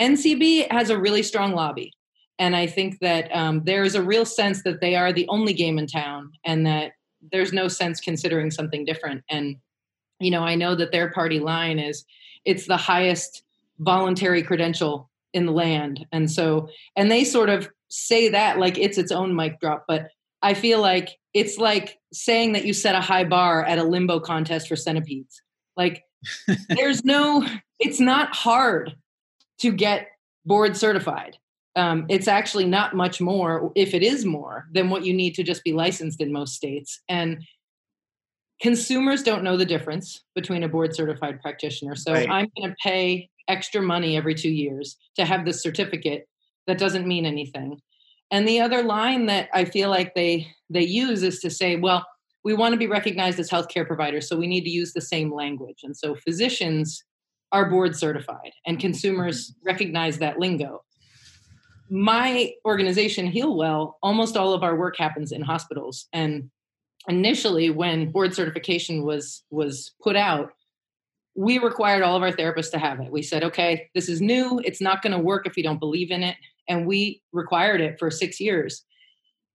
ncb 0.00 0.70
has 0.70 0.90
a 0.90 0.98
really 0.98 1.22
strong 1.22 1.52
lobby. 1.52 1.92
And 2.38 2.56
i 2.56 2.66
think 2.66 2.98
that 3.00 3.28
um, 3.32 3.62
there's 3.64 3.94
a 3.94 4.02
real 4.02 4.24
sense 4.24 4.62
that 4.62 4.80
they 4.80 4.94
are 4.96 5.12
the 5.12 5.28
only 5.28 5.52
game 5.52 5.78
in 5.78 5.86
town 5.86 6.32
and 6.44 6.66
that 6.66 6.92
there's 7.30 7.52
no 7.52 7.68
sense 7.68 8.00
considering 8.00 8.50
something 8.50 8.84
different. 8.84 9.22
And 9.28 9.56
you 10.18 10.30
know 10.30 10.42
i 10.42 10.54
know 10.54 10.74
that 10.74 10.92
their 10.92 11.10
party 11.10 11.40
line 11.40 11.78
is 11.78 12.04
it's 12.44 12.66
the 12.66 12.76
highest 12.76 13.42
voluntary 13.78 14.42
credential 14.42 15.10
in 15.32 15.46
the 15.46 15.52
land. 15.52 16.06
And 16.12 16.30
so 16.30 16.68
and 16.96 17.10
they 17.10 17.24
sort 17.24 17.48
of 17.48 17.68
say 17.92 18.30
that 18.30 18.58
like 18.58 18.78
it's 18.78 18.96
its 18.96 19.12
own 19.12 19.36
mic 19.36 19.60
drop, 19.60 19.84
but 19.86 20.08
I 20.40 20.54
feel 20.54 20.80
like 20.80 21.18
it's 21.34 21.58
like 21.58 21.98
saying 22.12 22.52
that 22.52 22.64
you 22.64 22.72
set 22.72 22.94
a 22.94 23.00
high 23.00 23.24
bar 23.24 23.64
at 23.64 23.78
a 23.78 23.84
limbo 23.84 24.18
contest 24.18 24.66
for 24.66 24.76
centipedes. 24.76 25.42
Like 25.76 26.02
there's 26.68 27.04
no, 27.04 27.46
it's 27.78 28.00
not 28.00 28.34
hard 28.34 28.96
to 29.58 29.72
get 29.72 30.08
board 30.46 30.76
certified. 30.76 31.36
Um, 31.76 32.06
it's 32.08 32.28
actually 32.28 32.64
not 32.64 32.94
much 32.94 33.20
more, 33.20 33.72
if 33.74 33.94
it 33.94 34.02
is 34.02 34.24
more, 34.24 34.66
than 34.72 34.90
what 34.90 35.04
you 35.04 35.14
need 35.14 35.34
to 35.34 35.42
just 35.42 35.62
be 35.62 35.72
licensed 35.72 36.20
in 36.20 36.32
most 36.32 36.54
states. 36.54 37.00
And 37.08 37.44
consumers 38.60 39.22
don't 39.22 39.44
know 39.44 39.56
the 39.56 39.64
difference 39.64 40.22
between 40.34 40.62
a 40.62 40.68
board 40.68 40.94
certified 40.94 41.40
practitioner. 41.40 41.94
So 41.94 42.12
right. 42.12 42.28
I'm 42.28 42.48
going 42.58 42.70
to 42.70 42.76
pay 42.82 43.28
extra 43.48 43.82
money 43.82 44.16
every 44.16 44.34
two 44.34 44.50
years 44.50 44.96
to 45.16 45.24
have 45.24 45.44
this 45.44 45.62
certificate 45.62 46.26
that 46.66 46.78
doesn't 46.78 47.06
mean 47.06 47.26
anything 47.26 47.80
and 48.32 48.48
the 48.48 48.58
other 48.58 48.82
line 48.82 49.26
that 49.26 49.48
i 49.54 49.64
feel 49.64 49.88
like 49.88 50.14
they 50.14 50.48
they 50.68 50.82
use 50.82 51.22
is 51.22 51.38
to 51.38 51.48
say 51.48 51.76
well 51.76 52.04
we 52.44 52.54
want 52.54 52.72
to 52.72 52.78
be 52.78 52.86
recognized 52.86 53.38
as 53.38 53.50
healthcare 53.50 53.86
providers 53.86 54.28
so 54.28 54.36
we 54.36 54.46
need 54.46 54.64
to 54.64 54.70
use 54.70 54.92
the 54.92 55.00
same 55.00 55.32
language. 55.32 55.80
And 55.82 55.96
so 55.96 56.14
physicians 56.14 57.04
are 57.52 57.70
board 57.70 57.96
certified 57.96 58.52
and 58.66 58.80
consumers 58.80 59.50
mm-hmm. 59.50 59.66
recognize 59.66 60.18
that 60.18 60.38
lingo. 60.38 60.82
My 61.90 62.52
organization 62.64 63.30
healwell 63.30 63.94
almost 64.02 64.36
all 64.36 64.54
of 64.54 64.62
our 64.62 64.76
work 64.76 64.96
happens 64.96 65.30
in 65.32 65.42
hospitals. 65.42 66.08
And 66.12 66.50
initially 67.08 67.68
when 67.68 68.10
board 68.10 68.34
certification 68.34 69.02
was 69.02 69.42
was 69.50 69.92
put 70.02 70.16
out 70.16 70.52
we 71.34 71.58
required 71.58 72.02
all 72.02 72.14
of 72.14 72.22
our 72.22 72.30
therapists 72.30 72.70
to 72.70 72.78
have 72.78 73.00
it. 73.00 73.10
We 73.10 73.22
said 73.22 73.44
okay 73.44 73.90
this 73.94 74.08
is 74.08 74.20
new. 74.20 74.60
It's 74.64 74.80
not 74.80 75.02
going 75.02 75.12
to 75.12 75.18
work 75.18 75.46
if 75.46 75.56
you 75.56 75.62
don't 75.62 75.80
believe 75.80 76.10
in 76.10 76.22
it 76.22 76.36
and 76.72 76.86
we 76.86 77.22
required 77.32 77.82
it 77.82 77.98
for 77.98 78.10
six 78.10 78.40
years 78.40 78.84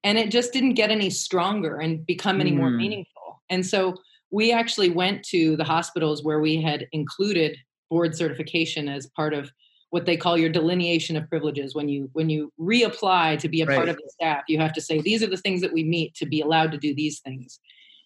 and 0.04 0.20
it 0.20 0.30
just 0.30 0.54
didn't 0.54 0.76
get 0.76 0.92
any 0.92 1.10
stronger 1.10 1.80
and 1.80 2.06
become 2.06 2.40
any 2.40 2.52
mm. 2.52 2.58
more 2.58 2.70
meaningful 2.70 3.42
and 3.50 3.66
so 3.66 3.96
we 4.30 4.52
actually 4.52 4.90
went 4.90 5.24
to 5.24 5.56
the 5.58 5.64
hospitals 5.64 6.24
where 6.24 6.40
we 6.40 6.62
had 6.62 6.88
included 6.92 7.58
board 7.90 8.16
certification 8.16 8.88
as 8.88 9.08
part 9.16 9.34
of 9.34 9.52
what 9.90 10.06
they 10.06 10.18
call 10.18 10.38
your 10.38 10.50
delineation 10.50 11.16
of 11.16 11.28
privileges 11.30 11.74
when 11.74 11.90
you 11.90 12.10
when 12.14 12.30
you 12.30 12.52
reapply 12.60 13.40
to 13.40 13.50
be 13.50 13.62
a 13.62 13.66
right. 13.66 13.76
part 13.76 13.90
of 13.90 13.96
the 13.96 14.10
staff 14.10 14.44
you 14.48 14.60
have 14.60 14.74
to 14.74 14.82
say 14.82 15.02
these 15.02 15.24
are 15.24 15.28
the 15.28 15.38
things 15.38 15.62
that 15.62 15.74
we 15.74 15.84
meet 15.84 16.14
to 16.14 16.26
be 16.26 16.42
allowed 16.42 16.72
to 16.72 16.78
do 16.78 16.94
these 16.94 17.20
things 17.22 17.60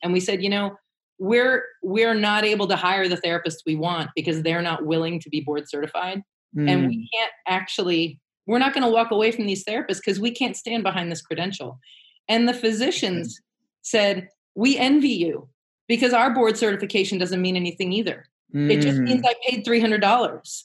and 0.03 0.13
we 0.13 0.20
said 0.20 0.41
you 0.41 0.50
know 0.50 0.72
we're 1.20 1.65
we're 1.84 2.13
not 2.13 2.46
able 2.46 2.68
to 2.68 2.75
hire 2.75 3.08
the 3.08 3.18
therapists 3.18 3.60
we 3.65 3.75
want 3.75 4.10
because 4.15 4.41
they're 4.41 4.62
not 4.62 4.86
willing 4.86 5.20
to 5.20 5.30
be 5.30 5.41
board 5.41 5.68
certified 5.68 6.22
mm. 6.56 6.70
and 6.70 6.88
we 6.88 6.98
mm. 6.98 7.06
can't 7.13 7.34
actually 7.48 8.20
we're 8.48 8.60
not 8.60 8.74
going 8.74 8.83
to 8.83 8.89
walk 8.89 9.12
away 9.12 9.31
from 9.31 9.45
these 9.45 9.63
therapists 9.63 9.98
because 9.98 10.19
we 10.19 10.31
can't 10.31 10.57
stand 10.57 10.83
behind 10.83 11.12
this 11.12 11.21
credential. 11.21 11.79
And 12.27 12.48
the 12.48 12.53
physicians 12.53 13.39
said, 13.81 14.29
We 14.55 14.77
envy 14.77 15.10
you 15.10 15.48
because 15.88 16.13
our 16.13 16.33
board 16.33 16.57
certification 16.57 17.17
doesn't 17.17 17.41
mean 17.41 17.55
anything 17.55 17.91
either. 17.91 18.25
Mm. 18.53 18.71
It 18.71 18.81
just 18.81 19.00
means 19.00 19.21
mm. 19.21 19.29
I 19.29 19.36
paid 19.48 19.65
$300. 19.65 20.63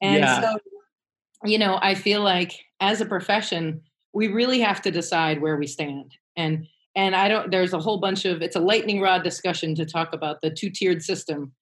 And 0.00 0.18
yeah. 0.18 0.40
so, 0.40 0.58
you 1.44 1.58
know, 1.58 1.78
I 1.80 1.94
feel 1.94 2.22
like 2.22 2.52
as 2.80 3.00
a 3.00 3.06
profession, 3.06 3.82
we 4.12 4.28
really 4.28 4.60
have 4.60 4.82
to 4.82 4.90
decide 4.90 5.40
where 5.40 5.56
we 5.56 5.66
stand. 5.66 6.14
And 6.36 6.66
and 6.94 7.16
I 7.16 7.28
don't 7.28 7.50
there's 7.50 7.72
a 7.72 7.78
whole 7.78 7.98
bunch 7.98 8.24
of 8.24 8.42
it's 8.42 8.56
a 8.56 8.60
lightning 8.60 9.00
rod 9.00 9.22
discussion 9.22 9.74
to 9.76 9.86
talk 9.86 10.12
about 10.12 10.40
the 10.42 10.50
two-tiered 10.50 11.02
system, 11.02 11.52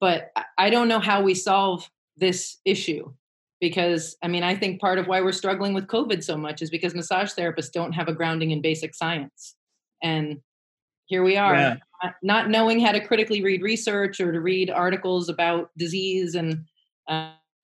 but 0.00 0.30
I 0.58 0.70
don't 0.70 0.88
know 0.88 1.00
how 1.00 1.22
we 1.22 1.34
solve 1.34 1.90
this 2.16 2.58
issue 2.64 3.12
because 3.60 4.16
I 4.22 4.28
mean 4.28 4.42
I 4.42 4.54
think 4.54 4.80
part 4.80 4.98
of 4.98 5.06
why 5.06 5.20
we're 5.20 5.32
struggling 5.32 5.74
with 5.74 5.86
COVID 5.86 6.22
so 6.22 6.36
much 6.36 6.62
is 6.62 6.70
because 6.70 6.94
massage 6.94 7.32
therapists 7.32 7.72
don't 7.72 7.92
have 7.92 8.08
a 8.08 8.14
grounding 8.14 8.50
in 8.50 8.60
basic 8.60 8.94
science. 8.94 9.54
And 10.02 10.38
here 11.06 11.22
we 11.22 11.36
are 11.36 11.54
yeah. 11.54 11.76
not 12.22 12.50
knowing 12.50 12.80
how 12.80 12.92
to 12.92 13.00
critically 13.00 13.42
read 13.42 13.62
research 13.62 14.20
or 14.20 14.32
to 14.32 14.40
read 14.40 14.70
articles 14.70 15.28
about 15.28 15.70
disease 15.78 16.34
and 16.34 16.64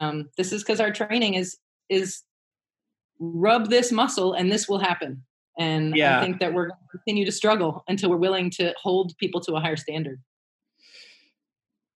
um, 0.00 0.28
this 0.37 0.52
is 0.52 0.62
because 0.62 0.80
our 0.80 0.92
training 0.92 1.34
is 1.34 1.58
is 1.88 2.22
rub 3.18 3.68
this 3.68 3.92
muscle 3.92 4.32
and 4.32 4.50
this 4.50 4.68
will 4.68 4.78
happen 4.78 5.22
and 5.58 5.94
yeah. 5.96 6.18
i 6.18 6.25
think 6.25 6.40
that 6.40 6.52
we're 6.52 6.68
going 6.68 6.78
to 6.90 6.99
continue 6.99 7.25
to 7.25 7.32
struggle 7.32 7.84
until 7.88 8.11
we're 8.11 8.16
willing 8.16 8.50
to 8.50 8.72
hold 8.80 9.16
people 9.18 9.40
to 9.40 9.54
a 9.54 9.61
higher 9.61 9.76
standard 9.76 10.20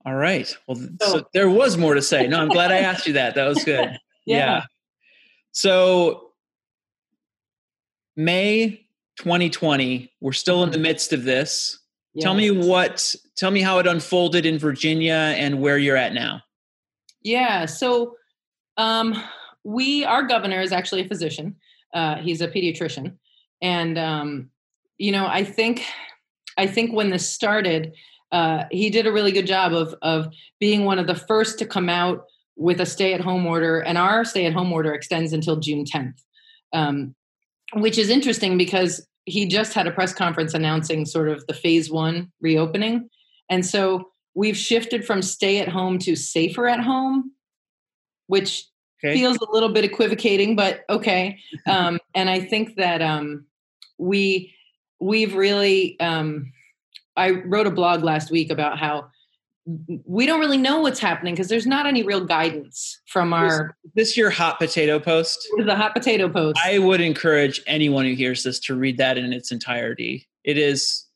all 0.06 0.14
right 0.14 0.56
well 0.66 0.76
so, 1.02 1.08
so 1.08 1.26
there 1.34 1.50
was 1.50 1.76
more 1.76 1.94
to 1.94 2.02
say 2.02 2.26
no 2.26 2.40
i'm 2.40 2.48
glad 2.48 2.72
i 2.72 2.78
asked 2.78 3.06
you 3.06 3.12
that 3.12 3.34
that 3.34 3.46
was 3.46 3.62
good 3.64 3.90
yeah. 4.24 4.36
yeah 4.36 4.62
so 5.52 6.30
may 8.16 8.86
2020 9.18 10.12
we're 10.20 10.32
still 10.32 10.62
in 10.62 10.70
the 10.70 10.76
mm-hmm. 10.76 10.84
midst 10.84 11.12
of 11.12 11.24
this 11.24 11.78
yes. 12.14 12.22
tell 12.22 12.34
me 12.34 12.50
what 12.50 13.14
tell 13.36 13.50
me 13.50 13.60
how 13.60 13.78
it 13.78 13.86
unfolded 13.86 14.46
in 14.46 14.58
virginia 14.58 15.34
and 15.36 15.60
where 15.60 15.76
you're 15.76 15.96
at 15.96 16.14
now 16.14 16.40
yeah 17.22 17.66
so 17.66 18.14
um 18.76 19.20
we 19.66 20.04
our 20.04 20.22
governor 20.22 20.60
is 20.60 20.72
actually 20.72 21.02
a 21.02 21.08
physician. 21.08 21.56
Uh, 21.92 22.16
he's 22.16 22.40
a 22.40 22.48
pediatrician, 22.48 23.16
and 23.60 23.98
um, 23.98 24.50
you 24.96 25.10
know, 25.10 25.26
I 25.26 25.42
think 25.42 25.82
I 26.56 26.66
think 26.66 26.92
when 26.92 27.10
this 27.10 27.28
started, 27.28 27.92
uh, 28.32 28.64
he 28.70 28.90
did 28.90 29.06
a 29.06 29.12
really 29.12 29.32
good 29.32 29.46
job 29.46 29.72
of 29.72 29.94
of 30.02 30.32
being 30.58 30.84
one 30.84 30.98
of 30.98 31.06
the 31.06 31.14
first 31.14 31.58
to 31.58 31.66
come 31.66 31.88
out 31.88 32.24
with 32.56 32.80
a 32.80 32.86
stay 32.86 33.12
at 33.12 33.20
home 33.20 33.46
order, 33.46 33.80
and 33.80 33.98
our 33.98 34.24
stay 34.24 34.46
at 34.46 34.52
home 34.52 34.72
order 34.72 34.92
extends 34.92 35.32
until 35.32 35.56
June 35.56 35.84
10th, 35.84 36.22
um, 36.72 37.14
which 37.74 37.98
is 37.98 38.08
interesting 38.08 38.56
because 38.56 39.06
he 39.26 39.46
just 39.46 39.74
had 39.74 39.86
a 39.86 39.90
press 39.90 40.12
conference 40.12 40.54
announcing 40.54 41.04
sort 41.04 41.28
of 41.28 41.46
the 41.46 41.54
phase 41.54 41.90
one 41.90 42.32
reopening, 42.40 43.08
and 43.48 43.64
so 43.64 44.10
we've 44.34 44.56
shifted 44.56 45.04
from 45.04 45.22
stay 45.22 45.60
at 45.60 45.68
home 45.68 45.98
to 45.98 46.16
safer 46.16 46.66
at 46.66 46.80
home, 46.80 47.32
which 48.26 48.66
okay. 49.04 49.14
feels 49.14 49.38
a 49.38 49.52
little 49.52 49.70
bit 49.70 49.84
equivocating, 49.84 50.56
but 50.56 50.84
okay. 50.90 51.38
Um, 51.66 51.98
and 52.14 52.28
I 52.28 52.40
think 52.40 52.76
that 52.76 53.02
um, 53.02 53.46
we 53.98 54.52
we've 54.98 55.34
really. 55.34 55.98
Um, 56.00 56.52
I 57.16 57.30
wrote 57.30 57.66
a 57.66 57.70
blog 57.70 58.02
last 58.02 58.30
week 58.30 58.50
about 58.50 58.78
how 58.78 59.10
we 60.04 60.26
don't 60.26 60.38
really 60.38 60.58
know 60.58 60.80
what's 60.80 61.00
happening 61.00 61.34
because 61.34 61.48
there's 61.48 61.66
not 61.66 61.86
any 61.86 62.04
real 62.04 62.24
guidance 62.24 63.00
from 63.06 63.32
our 63.32 63.76
this, 63.82 63.94
this 63.94 64.16
your 64.16 64.30
hot 64.30 64.60
potato 64.60 65.00
post 65.00 65.44
the 65.64 65.74
hot 65.74 65.92
potato 65.92 66.28
post 66.28 66.56
i 66.64 66.78
would 66.78 67.00
encourage 67.00 67.60
anyone 67.66 68.04
who 68.04 68.12
hears 68.14 68.44
this 68.44 68.60
to 68.60 68.76
read 68.76 68.96
that 68.96 69.18
in 69.18 69.32
its 69.32 69.50
entirety 69.50 70.28
it 70.44 70.56
is 70.56 71.06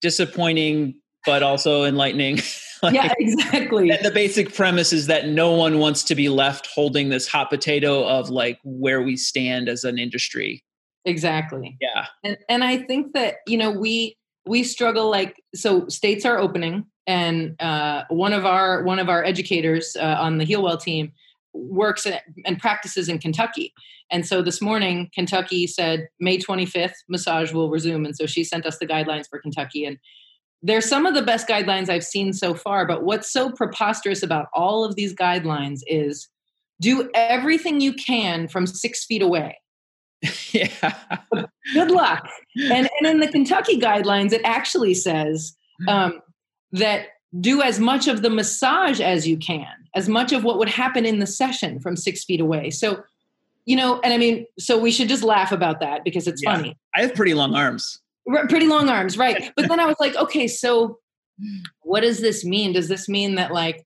disappointing 0.00 1.00
but 1.26 1.44
also 1.44 1.84
enlightening 1.84 2.40
like, 2.82 2.94
yeah, 2.94 3.12
exactly. 3.18 3.90
And 3.90 4.04
the 4.04 4.10
basic 4.10 4.54
premise 4.54 4.92
is 4.92 5.06
that 5.08 5.28
no 5.28 5.52
one 5.52 5.78
wants 5.78 6.04
to 6.04 6.14
be 6.14 6.28
left 6.28 6.68
holding 6.68 7.08
this 7.08 7.26
hot 7.26 7.50
potato 7.50 8.06
of 8.06 8.30
like 8.30 8.58
where 8.64 9.02
we 9.02 9.16
stand 9.16 9.68
as 9.68 9.84
an 9.84 9.98
industry. 9.98 10.62
Exactly. 11.04 11.76
Yeah. 11.80 12.06
And 12.24 12.38
and 12.48 12.64
I 12.64 12.78
think 12.78 13.12
that, 13.14 13.36
you 13.46 13.58
know, 13.58 13.70
we 13.70 14.16
we 14.46 14.62
struggle 14.62 15.10
like 15.10 15.42
so 15.54 15.88
states 15.88 16.24
are 16.24 16.38
opening 16.38 16.86
and 17.06 17.60
uh, 17.60 18.04
one 18.08 18.32
of 18.32 18.44
our 18.44 18.82
one 18.82 18.98
of 18.98 19.08
our 19.08 19.24
educators 19.24 19.96
uh, 19.98 20.16
on 20.18 20.38
the 20.38 20.46
Healwell 20.46 20.80
team 20.80 21.12
works 21.52 22.06
and 22.44 22.58
practices 22.58 23.08
in 23.08 23.18
Kentucky. 23.18 23.72
And 24.10 24.26
so 24.26 24.42
this 24.42 24.60
morning, 24.60 25.10
Kentucky 25.14 25.66
said 25.66 26.08
May 26.20 26.38
25th, 26.38 26.92
massage 27.08 27.52
will 27.52 27.70
resume. 27.70 28.04
And 28.04 28.14
so 28.14 28.26
she 28.26 28.44
sent 28.44 28.66
us 28.66 28.78
the 28.78 28.86
guidelines 28.86 29.28
for 29.28 29.40
Kentucky. 29.40 29.84
And 29.84 29.98
they're 30.62 30.80
some 30.80 31.06
of 31.06 31.14
the 31.14 31.22
best 31.22 31.48
guidelines 31.48 31.88
I've 31.88 32.04
seen 32.04 32.32
so 32.32 32.54
far. 32.54 32.86
But 32.86 33.04
what's 33.04 33.32
so 33.32 33.50
preposterous 33.50 34.22
about 34.22 34.46
all 34.52 34.84
of 34.84 34.94
these 34.94 35.14
guidelines 35.14 35.80
is 35.86 36.28
do 36.80 37.10
everything 37.14 37.80
you 37.80 37.94
can 37.94 38.48
from 38.48 38.66
six 38.66 39.04
feet 39.04 39.22
away. 39.22 39.58
yeah. 40.52 40.94
Good 41.74 41.90
luck. 41.90 42.28
And, 42.70 42.88
and 42.98 43.06
in 43.06 43.20
the 43.20 43.28
Kentucky 43.28 43.78
guidelines, 43.78 44.32
it 44.32 44.40
actually 44.44 44.94
says 44.94 45.56
um, 45.88 46.20
that 46.72 47.08
do 47.40 47.62
as 47.62 47.78
much 47.78 48.08
of 48.08 48.22
the 48.22 48.30
massage 48.30 49.00
as 49.00 49.26
you 49.26 49.36
can, 49.36 49.66
as 49.94 50.08
much 50.08 50.32
of 50.32 50.44
what 50.44 50.58
would 50.58 50.68
happen 50.68 51.04
in 51.04 51.18
the 51.18 51.26
session 51.26 51.80
from 51.80 51.96
six 51.96 52.24
feet 52.24 52.40
away. 52.40 52.70
So, 52.70 53.02
you 53.66 53.76
know, 53.76 54.00
and 54.00 54.12
I 54.12 54.18
mean, 54.18 54.46
so 54.58 54.78
we 54.78 54.90
should 54.90 55.08
just 55.08 55.22
laugh 55.22 55.52
about 55.52 55.80
that 55.80 56.04
because 56.04 56.26
it's 56.26 56.42
yeah. 56.42 56.54
funny. 56.54 56.78
I 56.94 57.02
have 57.02 57.14
pretty 57.14 57.34
long 57.34 57.54
arms 57.54 58.00
pretty 58.48 58.66
long 58.66 58.88
arms 58.88 59.16
right 59.16 59.52
but 59.56 59.68
then 59.68 59.80
i 59.80 59.86
was 59.86 59.96
like 60.00 60.16
okay 60.16 60.48
so 60.48 60.98
what 61.82 62.00
does 62.00 62.20
this 62.20 62.44
mean 62.44 62.72
does 62.72 62.88
this 62.88 63.08
mean 63.08 63.36
that 63.36 63.52
like 63.52 63.85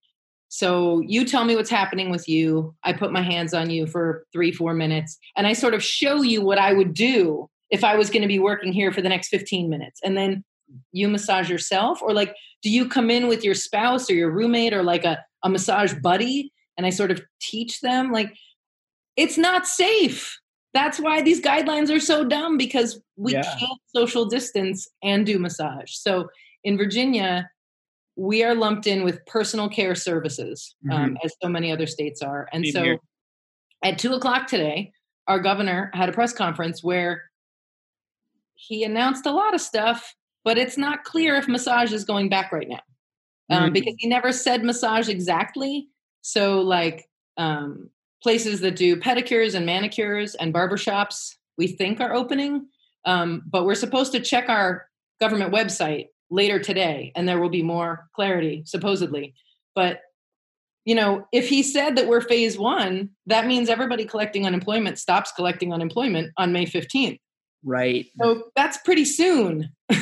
so 0.53 1.01
you 1.07 1.25
tell 1.25 1.45
me 1.45 1.57
what's 1.57 1.71
happening 1.71 2.11
with 2.11 2.29
you 2.29 2.75
i 2.85 2.93
put 2.93 3.13
my 3.13 3.23
hands 3.23 3.55
on 3.55 3.71
you 3.71 3.87
for 3.87 4.27
three 4.33 4.53
four 4.53 4.75
minutes 4.75 5.19
and 5.37 5.47
i 5.47 5.53
sort 5.53 5.75
of 5.75 5.83
show 5.83 6.23
you 6.23 6.43
what 6.43 6.59
i 6.59 6.73
would 6.73 6.93
do 6.93 7.49
if 7.71 7.83
i 7.83 7.97
was 7.97 8.11
going 8.11 8.23
to 8.23 8.29
be 8.29 8.39
working 8.39 8.73
here 8.73 8.93
for 8.93 9.01
the 9.01 9.09
next 9.09 9.29
15 9.29 9.71
minutes 9.71 10.01
and 10.05 10.17
then 10.17 10.45
you 10.93 11.09
massage 11.09 11.49
yourself 11.49 12.03
or 12.03 12.13
like 12.13 12.35
do 12.63 12.71
you 12.71 12.89
come 12.89 13.11
in 13.11 13.27
with 13.27 13.43
your 13.43 13.55
spouse 13.55 14.11
or 14.11 14.15
your 14.15 14.31
roommate 14.31 14.75
or 14.75 14.83
like 14.83 15.05
a, 15.05 15.19
a 15.43 15.49
massage 15.49 15.95
buddy 15.95 16.53
and 16.77 16.87
i 16.87 16.91
sort 16.91 17.11
of 17.11 17.23
teach 17.41 17.81
them 17.81 18.13
like 18.13 18.35
it's 19.17 19.39
not 19.39 19.67
safe 19.67 20.41
that's 20.73 21.01
why 21.01 21.23
these 21.23 21.41
guidelines 21.41 21.95
are 21.95 22.01
so 22.01 22.25
dumb 22.25 22.57
because 22.57 23.01
we 23.17 23.33
yeah. 23.33 23.43
can't 23.59 23.81
social 23.95 24.27
distance 24.27 24.89
and 25.03 25.27
do 25.27 25.39
massage. 25.39 25.93
So 25.93 26.29
in 26.65 26.77
Virginia, 26.77 27.51
we 28.21 28.45
are 28.45 28.55
lumped 28.55 28.87
in 28.87 29.03
with 29.03 29.25
personal 29.25 29.67
care 29.67 29.95
services, 29.95 30.75
um, 30.91 30.91
mm-hmm. 30.91 31.05
um, 31.05 31.19
as 31.25 31.33
so 31.43 31.49
many 31.49 31.73
other 31.73 31.87
states 31.87 32.21
are. 32.21 32.49
And 32.53 32.67
so 32.67 32.83
here. 32.83 32.99
at 33.83 33.99
two 33.99 34.13
o'clock 34.13 34.47
today, 34.47 34.93
our 35.27 35.41
governor 35.41 35.91
had 35.95 36.11
a 36.11 36.13
press 36.13 36.35
conference 36.35 36.85
where 36.85 37.23
he 38.57 38.85
announced 38.85 39.25
a 39.25 39.33
lot 39.33 39.55
of 39.55 39.61
stuff, 39.63 40.15
but 40.45 40.59
it's 40.59 40.77
not 40.77 41.05
clear 41.05 41.37
if 41.37 41.49
massage 41.49 41.95
is 41.95 42.05
going 42.05 42.29
back 42.29 42.53
right 42.53 42.69
now 42.69 42.83
um, 43.49 43.63
mm-hmm. 43.63 43.73
because 43.73 43.95
he 43.97 44.07
never 44.07 44.33
said 44.33 44.63
massage 44.65 45.09
exactly. 45.09 45.89
So, 46.21 46.61
like, 46.61 47.09
um, 47.39 47.89
places 48.23 48.61
that 48.61 48.77
do 48.77 48.97
pedicures 48.97 49.55
and 49.55 49.65
manicures 49.65 50.35
and 50.35 50.53
barbershops 50.53 51.37
we 51.57 51.69
think 51.69 52.01
are 52.01 52.13
opening 52.13 52.67
um, 53.07 53.43
but 53.47 53.65
we're 53.65 53.75
supposed 53.75 54.13
to 54.13 54.21
check 54.21 54.51
our 54.51 54.87
government 55.21 55.55
website 55.55 56.09
later 56.31 56.59
today 56.59 57.13
and 57.15 57.29
there 57.29 57.41
will 57.41 57.51
be 57.51 57.63
more 57.63 58.09
clarity 58.15 58.63
supposedly. 58.67 59.35
But 59.75 60.01
you 60.85 60.95
know 60.95 61.27
if 61.31 61.49
he 61.49 61.63
said 61.63 61.97
that 61.97 62.09
we're 62.09 62.23
phase 62.23 62.59
one 62.59 63.11
that 63.27 63.47
means 63.47 63.69
everybody 63.69 64.07
collecting 64.07 64.47
unemployment 64.47 64.99
stops 64.99 65.31
collecting 65.31 65.75
unemployment 65.75 66.33
on 66.39 66.53
may 66.53 66.65
15th 66.65 67.19
right. 67.63 68.07
So 68.19 68.45
that's 68.57 68.79
pretty 68.79 69.05
soon. 69.05 69.71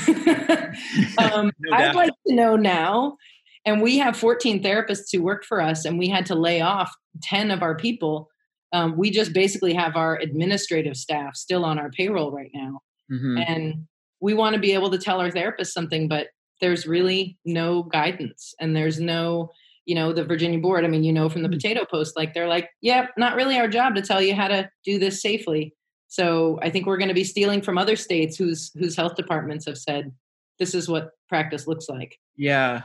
Um, 1.19 1.51
no 1.61 1.77
i'd 1.77 1.97
like 1.97 2.13
to 2.27 2.35
know 2.35 2.55
now 2.55 3.17
and 3.65 3.83
we 3.83 3.99
have 3.99 4.17
14 4.17 4.63
therapists 4.63 5.13
who 5.13 5.23
work 5.23 5.45
for 5.45 5.61
us 5.61 5.85
and 5.85 5.99
we 5.99 6.09
had 6.09 6.25
to 6.27 6.35
lay 6.35 6.61
off 6.61 6.95
10 7.23 7.51
of 7.51 7.63
our 7.63 7.77
people. 7.77 8.31
Um, 8.73 8.97
we 8.97 9.11
just 9.11 9.33
basically 9.33 9.75
have 9.75 9.97
our 9.97 10.17
administrative 10.19 10.97
staff 10.97 11.37
still 11.37 11.65
on 11.65 11.79
our 11.79 11.91
payroll 11.91 12.31
right 12.31 12.51
now. 12.55 12.81
Mm-hmm. 13.11 13.39
and 13.39 13.87
we 14.21 14.35
want 14.35 14.55
to 14.55 14.61
be 14.61 14.73
able 14.73 14.91
to 14.91 14.99
tell 14.99 15.21
our 15.21 15.31
therapist 15.31 15.73
something 15.73 16.09
but 16.09 16.29
there's 16.61 16.87
really 16.87 17.37
no 17.45 17.85
guidance 17.85 18.55
and 18.61 18.75
there's 18.75 19.01
no 19.01 19.51
you 19.87 19.95
know 19.95 20.13
the 20.13 20.25
virginia 20.25 20.59
board 20.59 20.85
i 20.85 20.89
mean 20.89 21.05
you 21.05 21.13
know 21.13 21.29
from 21.29 21.43
the 21.43 21.49
mm-hmm. 21.49 21.57
potato 21.57 21.85
post 21.91 22.17
like 22.17 22.35
they're 22.35 22.49
like 22.49 22.71
yep 22.81 23.05
yeah, 23.05 23.11
not 23.17 23.37
really 23.37 23.57
our 23.57 23.69
job 23.69 23.95
to 23.95 24.03
tell 24.03 24.21
you 24.23 24.35
how 24.35 24.49
to 24.49 24.69
do 24.85 24.99
this 24.99 25.23
safely 25.23 25.75
so 26.09 26.59
i 26.63 26.71
think 26.71 26.87
we're 26.87 26.99
going 26.99 27.09
to 27.09 27.15
be 27.15 27.25
stealing 27.25 27.63
from 27.63 27.79
other 27.79 27.97
states 27.97 28.37
whose 28.37 28.71
whose 28.79 28.97
health 28.97 29.15
departments 29.15 29.67
have 29.67 29.79
said 29.79 30.13
this 30.59 30.75
is 30.75 30.89
what 30.89 31.11
practice 31.29 31.67
looks 31.67 31.89
like 31.89 32.19
yeah 32.37 32.83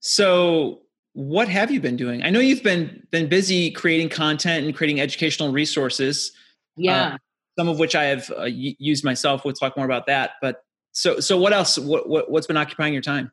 so 0.00 0.80
what 1.12 1.48
have 1.48 1.70
you 1.70 1.80
been 1.80 1.96
doing? 1.96 2.22
I 2.22 2.30
know 2.30 2.40
you've 2.40 2.62
been 2.62 3.06
been 3.10 3.28
busy 3.28 3.70
creating 3.70 4.10
content 4.10 4.64
and 4.64 4.74
creating 4.74 5.00
educational 5.00 5.52
resources. 5.52 6.32
Yeah. 6.76 7.14
Uh, 7.14 7.18
some 7.58 7.68
of 7.68 7.78
which 7.78 7.94
I 7.94 8.04
have 8.04 8.30
uh, 8.36 8.44
used 8.44 9.04
myself. 9.04 9.44
We'll 9.44 9.54
talk 9.54 9.76
more 9.76 9.86
about 9.86 10.06
that. 10.06 10.32
But 10.40 10.62
So 10.92 11.20
so 11.20 11.38
what 11.38 11.52
else? 11.52 11.78
What, 11.78 12.08
what 12.08 12.30
what's 12.30 12.46
been 12.46 12.56
occupying 12.56 12.92
your 12.92 13.02
time? 13.02 13.32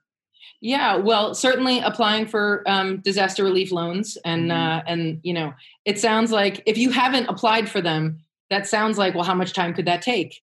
Yeah, 0.60 0.96
well, 0.96 1.36
certainly 1.36 1.80
applying 1.80 2.26
for 2.26 2.64
um, 2.66 2.98
disaster 2.98 3.44
relief 3.44 3.72
loans, 3.72 4.18
and 4.26 4.50
mm-hmm. 4.50 4.52
uh, 4.52 4.82
and 4.88 5.20
you 5.24 5.34
know, 5.34 5.54
it 5.86 6.00
sounds 6.00 6.32
like 6.32 6.64
if 6.66 6.78
you 6.78 6.90
haven't 6.90 7.28
applied 7.28 7.70
for 7.70 7.82
them, 7.82 8.20
that 8.50 8.68
sounds 8.68 8.98
like 8.98 9.14
well, 9.14 9.24
how 9.24 9.36
much 9.36 9.54
time 9.54 9.74
could 9.74 9.86
that 9.86 10.02
take? 10.02 10.42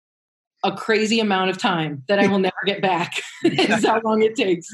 A 0.64 0.72
crazy 0.72 1.20
amount 1.20 1.50
of 1.50 1.58
time 1.58 2.04
that 2.08 2.20
I 2.20 2.28
will 2.28 2.40
never 2.50 2.56
get 2.66 2.82
back. 2.82 3.22
is 3.44 3.86
how 3.86 4.02
long 4.02 4.22
it 4.22 4.36
takes. 4.36 4.68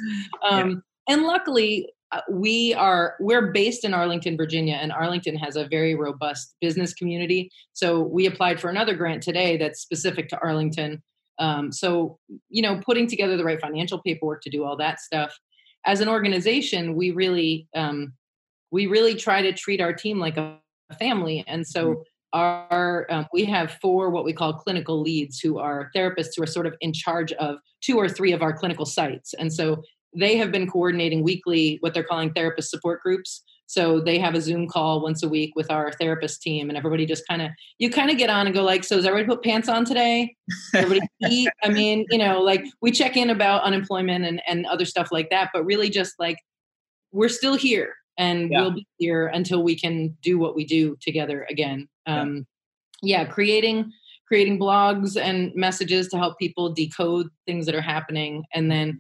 Um, 0.48 0.70
yeah. 0.70 1.16
And 1.16 1.24
luckily, 1.24 1.90
uh, 2.14 2.22
we 2.32 2.74
are 2.76 3.16
we're 3.20 3.52
based 3.52 3.84
in 3.84 3.94
Arlington, 3.94 4.38
Virginia, 4.38 4.76
and 4.76 4.92
Arlington 4.92 5.36
has 5.36 5.56
a 5.56 5.68
very 5.68 5.96
robust 5.96 6.56
business 6.62 6.94
community. 6.94 7.50
So 7.74 8.02
we 8.02 8.26
applied 8.26 8.60
for 8.62 8.70
another 8.70 8.96
grant 8.96 9.22
today 9.22 9.58
that's 9.58 9.82
specific 9.82 10.30
to 10.30 10.40
Arlington 10.40 11.02
um, 11.40 11.72
so, 11.72 12.20
you 12.50 12.62
know, 12.62 12.80
putting 12.86 13.08
together 13.08 13.38
the 13.38 13.44
right 13.44 13.60
financial 13.60 14.00
paperwork 14.02 14.42
to 14.44 14.50
do 14.50 14.64
all 14.64 14.78
that 14.78 15.00
stuff. 15.00 15.38
As 15.86 16.00
an 16.00 16.08
organization, 16.08 16.96
we 16.96 17.12
really 17.12 17.68
um, 17.76 18.14
we 18.72 18.88
really 18.88 19.16
try 19.16 19.42
to 19.42 19.52
treat 19.52 19.82
our 19.82 19.94
team 19.94 20.20
like 20.20 20.38
a 20.38 20.60
family, 21.00 21.44
and 21.48 21.66
so. 21.66 21.88
Mm-hmm. 21.88 22.02
Our 22.36 23.06
um, 23.12 23.28
we 23.32 23.46
have 23.46 23.78
four 23.80 24.10
what 24.10 24.26
we 24.26 24.34
call 24.34 24.54
clinical 24.54 25.00
leads 25.00 25.38
who 25.38 25.60
are 25.60 25.92
therapists 25.96 26.30
who 26.36 26.42
are 26.42 26.48
sort 26.48 26.66
of 26.66 26.74
in 26.82 26.92
charge 26.92 27.32
of 27.34 27.58
two 27.80 27.96
or 27.96 28.10
three 28.10 28.32
of 28.32 28.42
our 28.42 28.52
clinical 28.52 28.88
sites 28.88 29.36
and 29.36 29.54
so 29.54 29.84
they 30.16 30.38
have 30.38 30.52
been 30.52 30.70
coordinating 30.70 31.24
weekly 31.24 31.78
what 31.82 31.94
they're 31.94 32.04
calling 32.04 32.32
therapist 32.34 32.70
support 32.70 33.02
groups 33.02 33.44
so 33.74 34.00
they 34.00 34.20
have 34.20 34.36
a 34.36 34.42
Zoom 34.42 34.68
call 34.68 35.02
once 35.02 35.24
a 35.24 35.28
week 35.28 35.56
with 35.56 35.72
our 35.72 35.92
therapist 35.94 36.44
team, 36.44 36.70
and 36.70 36.78
everybody 36.78 37.08
just 37.08 37.28
kind 37.28 37.42
of 37.42 37.50
you 37.80 37.90
kind 37.90 38.12
of 38.12 38.18
get 38.18 38.30
on 38.30 38.46
and 38.46 38.54
go 38.54 38.64
like, 38.64 38.84
"So, 38.84 38.98
does 38.98 39.06
everybody 39.06 39.36
put 39.36 39.44
pants 39.44 39.68
on 39.68 39.84
today? 39.84 40.36
Everybody 40.76 41.02
eat?" 41.30 41.50
I 41.64 41.70
mean, 41.70 42.06
you 42.12 42.20
know, 42.20 42.40
like 42.42 42.64
we 42.82 42.92
check 42.92 43.18
in 43.18 43.32
about 43.32 43.64
unemployment 43.64 44.26
and 44.26 44.42
and 44.48 44.68
other 44.68 44.86
stuff 44.86 45.10
like 45.12 45.32
that, 45.32 45.50
but 45.54 45.66
really 45.66 45.90
just 45.90 46.14
like 46.20 46.38
we're 47.12 47.30
still 47.30 47.56
here 47.56 47.96
and 48.18 48.52
yeah. 48.52 48.62
we'll 48.62 48.72
be 48.72 48.88
here 48.98 49.28
until 49.28 49.64
we 49.64 49.76
can 49.80 50.16
do 50.22 50.38
what 50.38 50.56
we 50.56 50.66
do 50.66 50.96
together 51.02 51.48
again. 51.50 51.88
Um, 52.06 52.46
yeah. 53.02 53.24
yeah, 53.24 53.26
creating 53.26 53.92
creating 54.28 54.60
blogs 54.60 55.20
and 55.20 55.54
messages 55.56 56.08
to 56.10 56.18
help 56.18 56.38
people 56.38 56.74
decode 56.74 57.28
things 57.46 57.66
that 57.66 57.74
are 57.74 57.82
happening, 57.82 58.44
and 58.54 58.70
then 58.70 59.00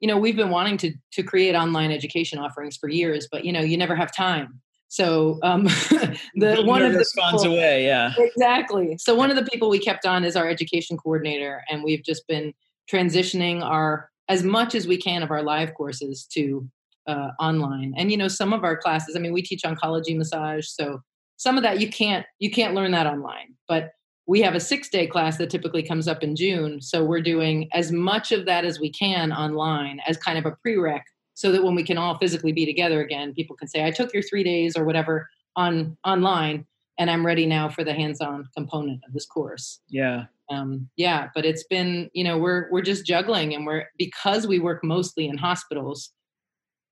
you 0.00 0.08
know 0.08 0.18
we've 0.18 0.36
been 0.36 0.50
wanting 0.50 0.76
to 0.78 0.92
to 1.12 1.22
create 1.22 1.54
online 1.54 1.90
education 1.90 2.38
offerings 2.38 2.76
for 2.76 2.88
years 2.88 3.28
but 3.30 3.44
you 3.44 3.52
know 3.52 3.60
you 3.60 3.76
never 3.76 3.94
have 3.94 4.14
time. 4.14 4.60
So 4.88 5.38
um 5.42 5.64
the 6.34 6.62
one 6.64 6.82
of 6.82 6.92
the 6.92 6.98
responds 6.98 7.42
people, 7.42 7.56
away 7.56 7.86
yeah. 7.86 8.12
Exactly. 8.16 8.96
So 8.98 9.14
one 9.14 9.30
of 9.30 9.36
the 9.36 9.44
people 9.44 9.68
we 9.68 9.78
kept 9.78 10.06
on 10.06 10.24
is 10.24 10.36
our 10.36 10.48
education 10.48 10.96
coordinator 10.96 11.62
and 11.68 11.82
we've 11.82 12.04
just 12.04 12.26
been 12.26 12.52
transitioning 12.90 13.62
our 13.62 14.10
as 14.28 14.42
much 14.42 14.74
as 14.74 14.86
we 14.86 14.96
can 14.96 15.22
of 15.22 15.30
our 15.30 15.42
live 15.42 15.74
courses 15.74 16.26
to 16.32 16.68
uh, 17.06 17.30
online. 17.38 17.94
And 17.96 18.10
you 18.10 18.16
know 18.16 18.28
some 18.28 18.52
of 18.52 18.64
our 18.64 18.76
classes 18.76 19.16
i 19.16 19.18
mean 19.18 19.32
we 19.32 19.42
teach 19.42 19.62
oncology 19.62 20.16
massage 20.16 20.66
so 20.66 21.00
some 21.36 21.56
of 21.56 21.62
that 21.62 21.80
you 21.80 21.88
can't 21.88 22.26
you 22.38 22.50
can't 22.50 22.74
learn 22.74 22.90
that 22.92 23.06
online. 23.06 23.54
But 23.68 23.92
we 24.26 24.42
have 24.42 24.54
a 24.54 24.60
six 24.60 24.88
day 24.88 25.06
class 25.06 25.38
that 25.38 25.50
typically 25.50 25.82
comes 25.82 26.08
up 26.08 26.22
in 26.22 26.34
June. 26.34 26.80
So 26.80 27.04
we're 27.04 27.20
doing 27.20 27.68
as 27.72 27.92
much 27.92 28.32
of 28.32 28.44
that 28.46 28.64
as 28.64 28.80
we 28.80 28.90
can 28.90 29.32
online 29.32 30.00
as 30.06 30.16
kind 30.16 30.38
of 30.38 30.46
a 30.46 30.56
prereq 30.66 31.02
so 31.34 31.52
that 31.52 31.62
when 31.62 31.74
we 31.74 31.84
can 31.84 31.98
all 31.98 32.18
physically 32.18 32.52
be 32.52 32.66
together 32.66 33.00
again, 33.02 33.34
people 33.34 33.56
can 33.56 33.68
say, 33.68 33.84
I 33.84 33.90
took 33.90 34.12
your 34.12 34.22
three 34.22 34.42
days 34.42 34.76
or 34.76 34.84
whatever 34.84 35.28
on 35.54 35.96
online 36.04 36.66
and 36.98 37.10
I'm 37.10 37.24
ready 37.24 37.46
now 37.46 37.68
for 37.68 37.84
the 37.84 37.92
hands-on 37.92 38.48
component 38.56 39.02
of 39.06 39.12
this 39.12 39.26
course. 39.26 39.80
Yeah. 39.88 40.24
Um, 40.50 40.88
yeah, 40.96 41.28
but 41.34 41.44
it's 41.44 41.64
been, 41.64 42.08
you 42.14 42.24
know, 42.24 42.38
we're 42.38 42.70
we're 42.70 42.82
just 42.82 43.04
juggling 43.04 43.54
and 43.54 43.66
we're 43.66 43.86
because 43.98 44.46
we 44.46 44.58
work 44.58 44.82
mostly 44.84 45.26
in 45.26 45.36
hospitals, 45.36 46.10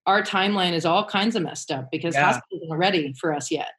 our 0.06 0.22
timeline 0.22 0.72
is 0.72 0.84
all 0.84 1.04
kinds 1.04 1.36
of 1.36 1.42
messed 1.42 1.70
up 1.70 1.88
because 1.90 2.14
yeah. 2.14 2.24
hospitals 2.24 2.62
aren't 2.68 2.80
ready 2.80 3.14
for 3.18 3.32
us 3.32 3.50
yet. 3.50 3.70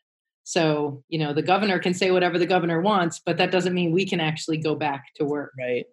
So, 0.45 1.03
you 1.09 1.17
know, 1.17 1.33
the 1.33 1.41
governor 1.41 1.79
can 1.79 1.95
say 1.95 2.11
whatever 2.11 2.37
the 2.37 2.45
governor 2.45 2.79
wants, 2.79 3.19
but 3.19 3.37
that 3.37 3.51
doesn't 3.51 3.73
mean 3.73 3.91
we 3.91 4.05
can 4.05 4.19
actually 4.19 4.57
go 4.57 4.75
back 4.75 5.07
to 5.15 5.25
work. 5.25 5.51
Right. 5.57 5.85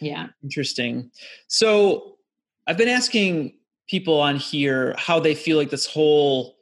Yeah. 0.00 0.28
Interesting. 0.42 1.10
So, 1.48 2.16
I've 2.66 2.76
been 2.76 2.88
asking 2.88 3.54
people 3.88 4.20
on 4.20 4.36
here 4.36 4.94
how 4.98 5.18
they 5.18 5.34
feel 5.34 5.56
like 5.56 5.70
this 5.70 5.86
whole 5.86 6.58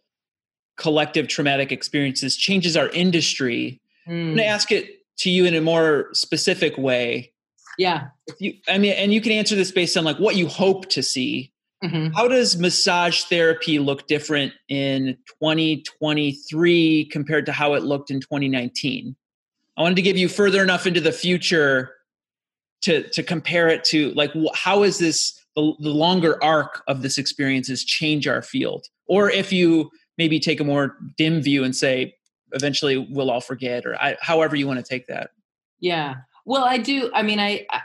collective 0.77 1.27
traumatic 1.27 1.73
experiences 1.73 2.37
changes 2.37 2.77
our 2.77 2.89
industry. 2.91 3.81
Mm. 4.09 4.13
I'm 4.13 4.25
going 4.27 4.37
to 4.39 4.47
ask 4.47 4.71
it 4.73 5.05
to 5.19 5.31
you 5.31 5.45
in 5.45 5.55
a 5.55 5.61
more 5.61 6.09
specific 6.13 6.79
way. 6.79 7.33
Yeah. 7.77 8.09
If 8.29 8.41
you, 8.41 8.55
I 8.69 8.79
mean, 8.79 8.93
and 8.93 9.13
you 9.13 9.21
can 9.21 9.33
answer 9.33 9.57
this 9.57 9.73
based 9.73 9.97
on 9.97 10.05
like 10.05 10.19
what 10.19 10.37
you 10.37 10.47
hope 10.47 10.89
to 10.91 11.03
see 11.03 11.53
Mm-hmm. 11.83 12.13
How 12.13 12.27
does 12.27 12.59
massage 12.59 13.23
therapy 13.25 13.79
look 13.79 14.07
different 14.09 14.53
in 14.69 15.17
2023 15.41 17.05
compared 17.07 17.47
to 17.47 17.53
how 17.53 17.75
it 17.75 17.85
looked 17.85 18.11
in 18.11 18.21
2019? 18.21 19.15
I 19.77 19.83
wanted 19.83 19.95
to 19.95 20.03
give 20.03 20.17
you 20.17 20.29
further 20.29 20.63
enough 20.63 20.87
into 20.87 21.01
the 21.01 21.13
future 21.13 21.95
to 22.83 23.09
to 23.11 23.23
compare 23.23 23.69
it 23.69 23.85
to 23.85 24.13
like 24.15 24.33
how 24.55 24.83
is 24.83 24.99
this 24.99 25.39
the, 25.55 25.73
the 25.81 25.91
longer 25.91 26.43
arc 26.43 26.83
of 26.89 27.03
this 27.03 27.19
experiences 27.19 27.85
change 27.85 28.27
our 28.27 28.43
field? 28.43 28.87
Or 29.07 29.31
if 29.31 29.53
you 29.53 29.91
maybe 30.17 30.41
take 30.41 30.61
a 30.61 30.65
more 30.65 30.97
dim 31.17 31.41
view 31.41 31.65
and 31.65 31.75
say 31.75 32.15
eventually 32.53 32.97
we'll 32.99 33.31
all 33.31 33.41
forget 33.41 33.87
or 33.87 33.97
I, 33.97 34.17
however 34.21 34.57
you 34.57 34.67
want 34.67 34.79
to 34.79 34.85
take 34.85 35.07
that. 35.07 35.31
Yeah. 35.81 36.17
Well, 36.45 36.65
I 36.65 36.79
do. 36.79 37.11
I 37.15 37.23
mean, 37.23 37.39
I, 37.39 37.67
I 37.71 37.83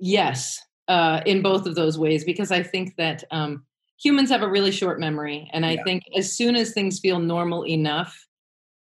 yes, 0.00 0.60
uh, 0.88 1.20
in 1.26 1.42
both 1.42 1.66
of 1.66 1.74
those 1.74 1.98
ways 1.98 2.24
because 2.24 2.50
I 2.50 2.62
think 2.62 2.96
that 2.96 3.24
um, 3.30 3.64
humans 3.98 4.30
have 4.30 4.42
a 4.42 4.48
really 4.48 4.70
short 4.70 5.00
memory. 5.00 5.50
And 5.52 5.64
I 5.66 5.72
yeah. 5.72 5.84
think 5.84 6.04
as 6.16 6.32
soon 6.32 6.56
as 6.56 6.72
things 6.72 7.00
feel 7.00 7.18
normal 7.18 7.66
enough, 7.66 8.26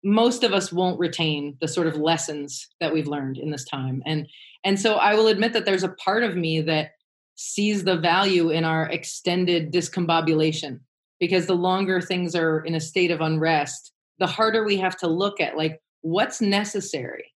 most 0.03 0.45
of 0.45 0.53
us 0.53 0.73
won't 0.73 0.99
retain 0.99 1.57
the 1.61 1.69
sort 1.69 1.87
of 1.87 1.97
lessons 1.97 2.69
that 2.81 2.93
we've 2.93 3.07
learned 3.09 3.37
in 3.37 3.51
this 3.51 3.65
time. 3.65 4.03
And 4.07 4.27
and 4.65 4.79
so 4.79 4.95
I 4.95 5.15
will 5.15 5.29
admit 5.29 5.53
that 5.55 5.65
there's 5.65 5.85
a 5.85 5.89
part 5.89 6.23
of 6.23 6.37
me 6.37 6.61
that 6.63 6.93
sees 7.35 7.85
the 7.85 7.97
value 7.97 8.51
in 8.51 8.65
our 8.65 8.87
extended 8.87 9.73
discombobulation 9.73 10.81
because 11.19 11.47
the 11.47 11.55
longer 11.55 12.01
things 12.01 12.35
are 12.35 12.61
in 12.61 12.75
a 12.75 12.81
state 12.81 13.11
of 13.11 13.23
unrest, 13.23 13.93
the 14.19 14.27
harder 14.27 14.65
we 14.65 14.77
have 14.77 14.97
to 14.99 15.07
look 15.07 15.41
at 15.41 15.57
like 15.57 15.81
what's 16.03 16.41
necessary, 16.41 17.33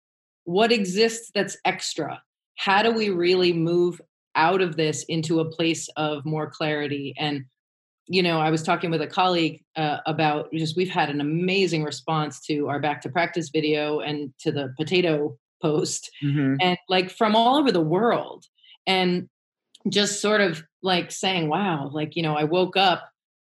what 0.45 0.73
exists 0.73 1.31
that's 1.35 1.57
extra. 1.65 2.21
How 2.57 2.83
do 2.83 2.93
we 2.93 3.11
really 3.11 3.53
move 3.53 4.01
out 4.35 4.61
of 4.61 4.77
this 4.77 5.05
into 5.05 5.41
a 5.41 5.51
place 5.51 5.89
of 5.97 6.25
more 6.25 6.51
clarity. 6.51 7.15
And 7.19 7.45
you 8.09 8.21
know 8.21 8.41
i 8.41 8.51
was 8.51 8.65
talking 8.65 8.91
with 8.91 9.01
a 9.01 9.07
colleague 9.07 9.63
uh, 9.77 9.99
about 10.07 10.53
just 10.53 10.77
we've 10.77 10.91
had 10.91 11.09
an 11.09 11.21
amazing 11.21 11.85
response 11.85 12.41
to 12.41 12.69
our 12.69 12.81
back 12.81 13.01
to 13.01 13.09
practice 13.09 13.49
video 13.51 14.01
and 14.01 14.35
to 14.41 14.51
the 14.51 14.75
potato 14.77 15.39
post. 15.63 16.11
Mm-hmm. 16.23 16.57
and 16.61 16.77
like 16.89 17.11
from 17.11 17.37
all 17.37 17.57
over 17.57 17.71
the 17.71 17.81
world. 17.81 18.45
And 18.89 19.29
just 19.89 20.21
sort 20.21 20.41
of 20.41 20.63
like 20.83 21.11
saying 21.11 21.49
wow 21.49 21.91
like 21.93 22.15
you 22.15 22.23
know 22.23 22.37
i 22.37 22.45
woke 22.45 22.77
up 22.77 23.11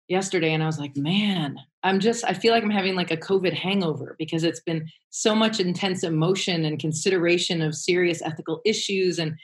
yesterday 0.09 0.53
and 0.53 0.63
i 0.63 0.67
was 0.67 0.79
like 0.79 0.97
man 0.97 1.57
i'm 1.85 2.01
just 2.01 2.25
i 2.25 2.33
feel 2.33 2.53
like 2.53 2.65
i'm 2.65 2.71
having 2.71 2.97
like 2.97 3.11
a 3.11 3.17
covid 3.17 3.53
hangover 3.53 4.17
because 4.19 4.43
it's 4.43 4.61
been 4.61 4.89
so 5.11 5.35
much 5.35 5.61
intense 5.61 6.03
emotion 6.03 6.65
and 6.65 6.81
consideration 6.81 7.63
of 7.63 7.75
serious 7.75 8.23
ethical 8.23 8.61
issues 8.65 9.19
and 9.19 9.37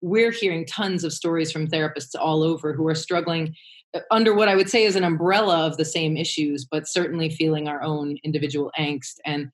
we're 0.00 0.30
hearing 0.30 0.66
tons 0.66 1.04
of 1.04 1.12
stories 1.12 1.52
from 1.52 1.68
therapists 1.68 2.14
all 2.18 2.42
over 2.42 2.72
who 2.72 2.86
are 2.88 2.94
struggling 2.94 3.54
uh, 3.94 4.00
under 4.10 4.34
what 4.34 4.48
I 4.48 4.56
would 4.56 4.70
say 4.70 4.84
is 4.84 4.96
an 4.96 5.04
umbrella 5.04 5.66
of 5.66 5.76
the 5.76 5.84
same 5.84 6.16
issues, 6.16 6.64
but 6.64 6.88
certainly 6.88 7.28
feeling 7.28 7.68
our 7.68 7.82
own 7.82 8.16
individual 8.24 8.70
angst. 8.78 9.16
And 9.24 9.50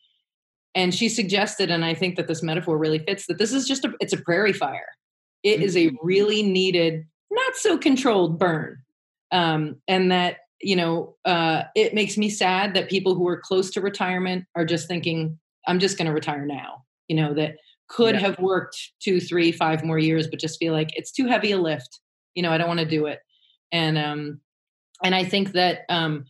and 0.74 0.94
she 0.94 1.08
suggested, 1.08 1.70
and 1.70 1.86
I 1.86 1.94
think 1.94 2.16
that 2.16 2.28
this 2.28 2.42
metaphor 2.42 2.76
really 2.76 2.98
fits, 2.98 3.26
that 3.26 3.38
this 3.38 3.52
is 3.52 3.66
just 3.66 3.84
a 3.84 3.94
it's 3.98 4.12
a 4.12 4.20
prairie 4.20 4.52
fire. 4.52 4.88
It 5.42 5.62
is 5.62 5.76
a 5.76 5.86
mm-hmm. 5.86 5.96
really 6.02 6.42
needed, 6.42 7.06
not 7.30 7.56
so 7.56 7.78
controlled 7.78 8.38
burn. 8.38 8.78
Um, 9.32 9.76
and 9.88 10.10
that, 10.10 10.38
you 10.60 10.76
know, 10.76 11.16
uh, 11.24 11.62
it 11.74 11.94
makes 11.94 12.18
me 12.18 12.28
sad 12.28 12.74
that 12.74 12.90
people 12.90 13.14
who 13.14 13.26
are 13.28 13.40
close 13.40 13.70
to 13.72 13.80
retirement 13.80 14.44
are 14.54 14.64
just 14.64 14.88
thinking, 14.88 15.38
I'm 15.66 15.78
just 15.78 15.98
going 15.98 16.06
to 16.06 16.12
retire 16.12 16.44
now. 16.44 16.84
You 17.08 17.16
know, 17.16 17.34
that 17.34 17.56
could 17.88 18.14
yeah. 18.14 18.20
have 18.20 18.38
worked 18.38 18.92
two, 19.00 19.20
three, 19.20 19.52
five 19.52 19.84
more 19.84 19.98
years, 19.98 20.26
but 20.26 20.40
just 20.40 20.58
feel 20.58 20.72
like 20.72 20.90
it's 20.96 21.12
too 21.12 21.26
heavy 21.26 21.52
a 21.52 21.58
lift. 21.58 22.00
You 22.34 22.42
know, 22.42 22.52
I 22.52 22.58
don't 22.58 22.68
want 22.68 22.80
to 22.80 22.86
do 22.86 23.06
it. 23.06 23.20
And 23.72 23.98
um, 23.98 24.40
and 25.02 25.14
I 25.14 25.24
think 25.24 25.52
that 25.52 25.80
um, 25.88 26.24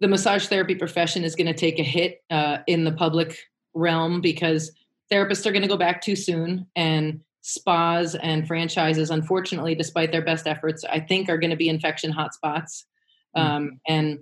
the 0.00 0.08
massage 0.08 0.46
therapy 0.46 0.74
profession 0.74 1.24
is 1.24 1.34
going 1.34 1.46
to 1.46 1.54
take 1.54 1.78
a 1.78 1.84
hit 1.84 2.22
uh, 2.30 2.58
in 2.66 2.84
the 2.84 2.92
public 2.92 3.38
realm 3.74 4.20
because 4.20 4.72
therapists 5.10 5.46
are 5.46 5.52
going 5.52 5.62
to 5.62 5.68
go 5.68 5.76
back 5.76 6.02
too 6.02 6.16
soon, 6.16 6.66
and 6.76 7.20
spas 7.42 8.14
and 8.16 8.46
franchises, 8.46 9.10
unfortunately, 9.10 9.74
despite 9.74 10.12
their 10.12 10.24
best 10.24 10.46
efforts, 10.46 10.84
I 10.84 11.00
think 11.00 11.28
are 11.28 11.38
going 11.38 11.50
to 11.50 11.56
be 11.56 11.68
infection 11.68 12.12
hotspots. 12.12 12.84
Mm-hmm. 13.36 13.40
Um, 13.40 13.80
and 13.88 14.18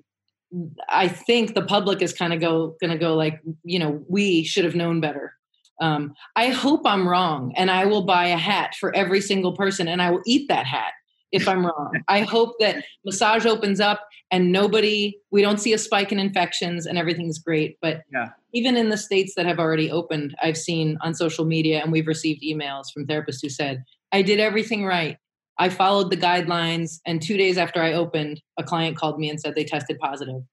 I 0.88 1.08
think 1.08 1.54
the 1.54 1.62
public 1.62 2.00
is 2.00 2.12
kind 2.12 2.32
of 2.32 2.40
go 2.40 2.76
going 2.80 2.90
to 2.90 2.98
go 2.98 3.14
like, 3.14 3.40
you 3.64 3.78
know, 3.78 4.02
we 4.08 4.44
should 4.44 4.64
have 4.64 4.74
known 4.74 5.00
better 5.00 5.34
Um, 5.80 6.14
I 6.36 6.48
hope 6.48 6.82
I'm 6.84 7.08
wrong, 7.08 7.52
and 7.56 7.70
I 7.70 7.86
will 7.86 8.04
buy 8.04 8.26
a 8.26 8.36
hat 8.36 8.74
for 8.74 8.94
every 8.94 9.20
single 9.20 9.54
person, 9.54 9.88
and 9.88 10.02
I 10.02 10.10
will 10.10 10.22
eat 10.26 10.48
that 10.48 10.66
hat 10.66 10.92
if 11.32 11.48
I'm 11.48 11.64
wrong. 11.64 11.92
I 12.08 12.20
hope 12.20 12.54
that 12.60 12.84
massage 13.04 13.46
opens 13.46 13.80
up 13.80 14.06
and 14.30 14.52
nobody, 14.52 15.18
we 15.30 15.42
don't 15.42 15.58
see 15.58 15.72
a 15.72 15.78
spike 15.78 16.12
in 16.12 16.18
infections 16.18 16.86
and 16.86 16.98
everything's 16.98 17.38
great. 17.38 17.78
But 17.80 18.02
yeah. 18.12 18.28
even 18.52 18.76
in 18.76 18.88
the 18.88 18.96
states 18.96 19.34
that 19.36 19.46
have 19.46 19.58
already 19.58 19.90
opened, 19.90 20.34
I've 20.42 20.56
seen 20.56 20.98
on 21.02 21.14
social 21.14 21.44
media 21.44 21.80
and 21.82 21.92
we've 21.92 22.06
received 22.06 22.42
emails 22.42 22.86
from 22.92 23.06
therapists 23.06 23.40
who 23.42 23.48
said, 23.48 23.84
I 24.12 24.22
did 24.22 24.40
everything 24.40 24.84
right. 24.84 25.16
I 25.58 25.70
followed 25.70 26.10
the 26.10 26.16
guidelines. 26.16 27.00
And 27.04 27.20
two 27.20 27.36
days 27.36 27.58
after 27.58 27.82
I 27.82 27.92
opened, 27.92 28.40
a 28.58 28.62
client 28.62 28.96
called 28.96 29.18
me 29.18 29.28
and 29.28 29.40
said 29.40 29.54
they 29.54 29.64
tested. 29.64 29.98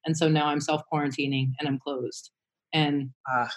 And 0.04 0.16
so 0.16 0.28
now 0.28 0.46
I'm 0.46 0.60
self 0.60 0.82
quarantining 0.92 1.52
and 1.58 1.68
I'm 1.68 1.78
closed. 1.78 2.30
And, 2.72 3.10
uh, 3.30 3.48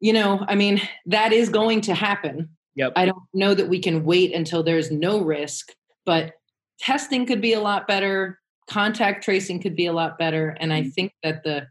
you 0.00 0.12
know, 0.12 0.44
I 0.46 0.54
mean, 0.54 0.80
that 1.06 1.32
is 1.32 1.48
going 1.48 1.80
to 1.82 1.94
happen. 1.94 2.50
Yep. 2.74 2.92
I 2.96 3.06
don't 3.06 3.22
know 3.32 3.54
that 3.54 3.68
we 3.68 3.80
can 3.80 4.04
wait 4.04 4.34
until 4.34 4.62
there's 4.62 4.90
no 4.90 5.20
risk, 5.20 5.72
but 6.04 6.34
testing 6.78 7.24
could 7.26 7.40
be 7.40 7.54
a 7.54 7.60
lot 7.60 7.88
better 7.88 8.38
contact 8.68 9.24
tracing 9.24 9.60
could 9.60 9.76
be 9.76 9.86
a 9.86 9.92
lot 9.92 10.18
better 10.18 10.56
and 10.60 10.72
i 10.72 10.80
mm-hmm. 10.80 10.90
think 10.90 11.12
that 11.22 11.42
the 11.44 11.66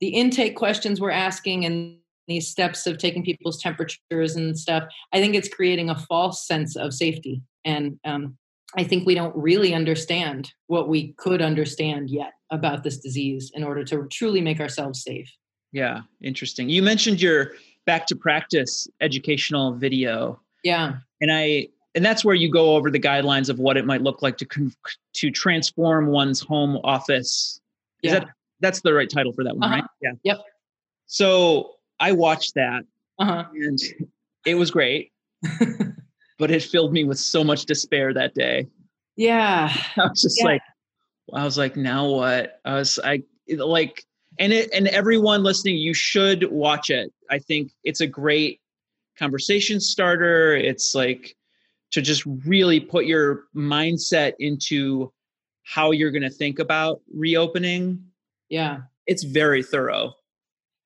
the 0.00 0.08
intake 0.08 0.56
questions 0.56 1.00
we're 1.00 1.10
asking 1.10 1.64
and 1.64 1.96
these 2.28 2.48
steps 2.48 2.86
of 2.86 2.98
taking 2.98 3.24
people's 3.24 3.60
temperatures 3.60 4.36
and 4.36 4.58
stuff 4.58 4.84
i 5.12 5.20
think 5.20 5.34
it's 5.34 5.48
creating 5.48 5.90
a 5.90 5.98
false 5.98 6.46
sense 6.46 6.76
of 6.76 6.92
safety 6.92 7.42
and 7.64 7.98
um, 8.04 8.36
i 8.76 8.84
think 8.84 9.06
we 9.06 9.14
don't 9.14 9.34
really 9.34 9.74
understand 9.74 10.52
what 10.66 10.88
we 10.88 11.14
could 11.16 11.42
understand 11.42 12.10
yet 12.10 12.32
about 12.50 12.82
this 12.82 12.98
disease 12.98 13.50
in 13.54 13.64
order 13.64 13.84
to 13.84 14.06
truly 14.10 14.40
make 14.40 14.60
ourselves 14.60 15.02
safe 15.02 15.30
yeah 15.72 16.00
interesting 16.22 16.68
you 16.68 16.82
mentioned 16.82 17.20
your 17.20 17.52
back 17.86 18.06
to 18.06 18.16
practice 18.16 18.88
educational 19.00 19.72
video 19.72 20.40
yeah 20.64 20.94
and 21.20 21.32
i 21.32 21.66
and 21.94 22.04
that's 22.04 22.24
where 22.24 22.34
you 22.34 22.50
go 22.50 22.76
over 22.76 22.90
the 22.90 23.00
guidelines 23.00 23.48
of 23.48 23.58
what 23.58 23.76
it 23.76 23.84
might 23.84 24.02
look 24.02 24.22
like 24.22 24.36
to 24.38 24.70
to 25.14 25.30
transform 25.30 26.06
one's 26.06 26.40
home 26.40 26.78
office. 26.84 27.60
Is 28.02 28.12
yeah. 28.12 28.20
that 28.20 28.28
that's 28.60 28.80
the 28.80 28.92
right 28.94 29.10
title 29.10 29.32
for 29.32 29.44
that 29.44 29.56
one, 29.56 29.64
uh-huh. 29.64 29.74
right? 29.76 29.84
Yeah. 30.00 30.12
Yep. 30.22 30.38
So 31.06 31.72
I 31.98 32.12
watched 32.12 32.54
that, 32.54 32.84
uh-huh. 33.18 33.44
and 33.54 33.78
it 34.46 34.54
was 34.54 34.70
great, 34.70 35.12
but 36.38 36.50
it 36.50 36.62
filled 36.62 36.92
me 36.92 37.04
with 37.04 37.18
so 37.18 37.42
much 37.42 37.64
despair 37.64 38.14
that 38.14 38.34
day. 38.34 38.68
Yeah. 39.16 39.72
I 39.96 40.06
was 40.06 40.22
just 40.22 40.38
yeah. 40.38 40.44
like, 40.44 40.62
I 41.34 41.44
was 41.44 41.58
like, 41.58 41.76
now 41.76 42.08
what? 42.08 42.60
I 42.64 42.74
was 42.74 42.98
I 43.02 43.24
like, 43.48 44.04
and 44.40 44.52
it 44.52 44.70
and 44.72 44.88
everyone 44.88 45.44
listening, 45.44 45.76
you 45.76 45.94
should 45.94 46.50
watch 46.50 46.90
it. 46.90 47.12
I 47.30 47.38
think 47.38 47.70
it's 47.84 48.00
a 48.00 48.06
great 48.08 48.60
conversation 49.16 49.78
starter. 49.78 50.56
It's 50.56 50.94
like 50.94 51.36
to 51.92 52.02
just 52.02 52.24
really 52.26 52.80
put 52.80 53.06
your 53.06 53.44
mindset 53.54 54.32
into 54.38 55.12
how 55.64 55.92
you're 55.92 56.10
going 56.10 56.22
to 56.22 56.30
think 56.30 56.58
about 56.58 57.00
reopening 57.14 58.02
yeah 58.48 58.80
it's 59.06 59.22
very 59.22 59.62
thorough 59.62 60.12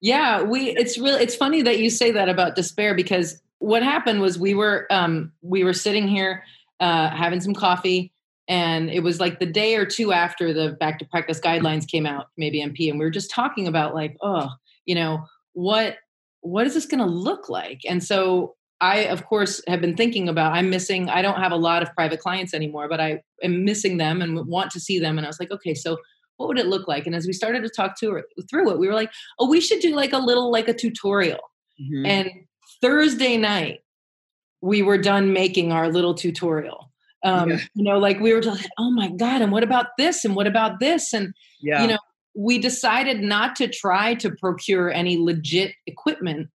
yeah 0.01 0.43
we 0.43 0.71
it's 0.71 0.99
really 0.99 1.23
it's 1.23 1.35
funny 1.35 1.62
that 1.62 1.79
you 1.79 1.90
say 1.90 2.11
that 2.11 2.29
about 2.29 2.55
despair 2.55 2.95
because 2.95 3.40
what 3.59 3.83
happened 3.83 4.21
was 4.21 4.38
we 4.38 4.55
were 4.55 4.87
um 4.90 5.33
we 5.43 5.64
were 5.64 5.73
sitting 5.73 6.07
here 6.07 6.45
uh 6.81 7.09
having 7.11 7.40
some 7.40 7.55
coffee 7.55 8.12
and 8.48 8.90
it 8.90 9.02
was 9.02 9.20
like 9.20 9.38
the 9.38 9.46
day 9.46 9.74
or 9.74 9.87
two 9.87 10.12
after 10.12 10.52
the 10.52 10.72
back 10.72 10.98
to 10.98 11.04
practice 11.07 11.40
guidelines 11.40 11.88
came 11.88 12.07
out 12.07 12.26
maybe 12.37 12.62
mp 12.62 12.90
and 12.90 12.98
we 12.98 13.04
were 13.04 13.11
just 13.11 13.30
talking 13.30 13.66
about 13.66 13.94
like 13.94 14.16
oh 14.22 14.48
you 14.87 14.94
know 14.94 15.24
what 15.52 15.96
what 16.40 16.66
is 16.66 16.74
this 16.74 16.87
going 16.87 17.00
to 17.00 17.07
look 17.07 17.48
like 17.48 17.80
and 17.88 18.02
so 18.02 18.54
I, 18.80 19.07
of 19.07 19.24
course, 19.24 19.62
have 19.66 19.80
been 19.80 19.96
thinking 19.96 20.28
about. 20.28 20.52
I'm 20.52 20.68
missing. 20.68 21.09
I 21.09 21.22
don't 21.22 21.40
have 21.40 21.52
a 21.52 21.57
lot 21.57 21.83
of 21.83 21.94
private 21.94 22.20
clients 22.20 22.52
anymore, 22.52 22.87
but 22.87 23.00
I 23.00 23.22
am 23.42 23.64
missing 23.64 23.96
them 23.96 24.20
and 24.20 24.46
want 24.46 24.70
to 24.72 24.80
see 24.80 24.98
them. 24.98 25.16
And 25.16 25.26
I 25.26 25.30
was 25.30 25.40
like, 25.40 25.50
okay, 25.50 25.72
so 25.72 25.96
what 26.37 26.48
would 26.48 26.59
it 26.59 26.66
look 26.66 26.88
like? 26.88 27.07
And 27.07 27.14
as 27.14 27.26
we 27.26 27.33
started 27.33 27.62
to 27.62 27.70
talk 27.70 27.98
to 28.00 28.11
her, 28.11 28.24
through 28.50 28.70
it, 28.70 28.78
we 28.78 28.87
were 28.87 28.94
like, 28.94 29.11
oh, 29.38 29.48
we 29.48 29.61
should 29.61 29.80
do 29.80 29.94
like 29.94 30.12
a 30.12 30.18
little 30.18 30.50
like 30.50 30.68
a 30.68 30.74
tutorial. 30.74 31.40
Mm-hmm. 31.80 32.07
And 32.07 32.30
Thursday 32.83 33.37
night, 33.37 33.80
we 34.61 34.83
were 34.83 34.98
done 34.98 35.33
making 35.33 35.72
our 35.72 35.90
little 35.90 36.14
tutorial. 36.14 36.90
Um, 37.25 37.51
yeah. 37.51 37.61
You 37.75 37.85
know, 37.85 37.99
like 37.99 38.21
we 38.21 38.33
were 38.33 38.41
just 38.41 38.61
like, 38.61 38.71
oh 38.79 38.91
my 38.91 39.09
god, 39.09 39.43
and 39.43 39.51
what 39.51 39.63
about 39.63 39.87
this? 39.99 40.25
And 40.25 40.37
what 40.37 40.47
about 40.47 40.79
this? 40.79 41.13
And 41.13 41.35
yeah. 41.61 41.83
you 41.83 41.89
know, 41.89 41.99
we 42.37 42.59
decided 42.59 43.21
not 43.21 43.57
to 43.57 43.69
try 43.69 44.15
to 44.17 44.31
procure 44.31 44.93
any 44.93 45.17
legit 45.17 45.73
equipment 45.87 46.49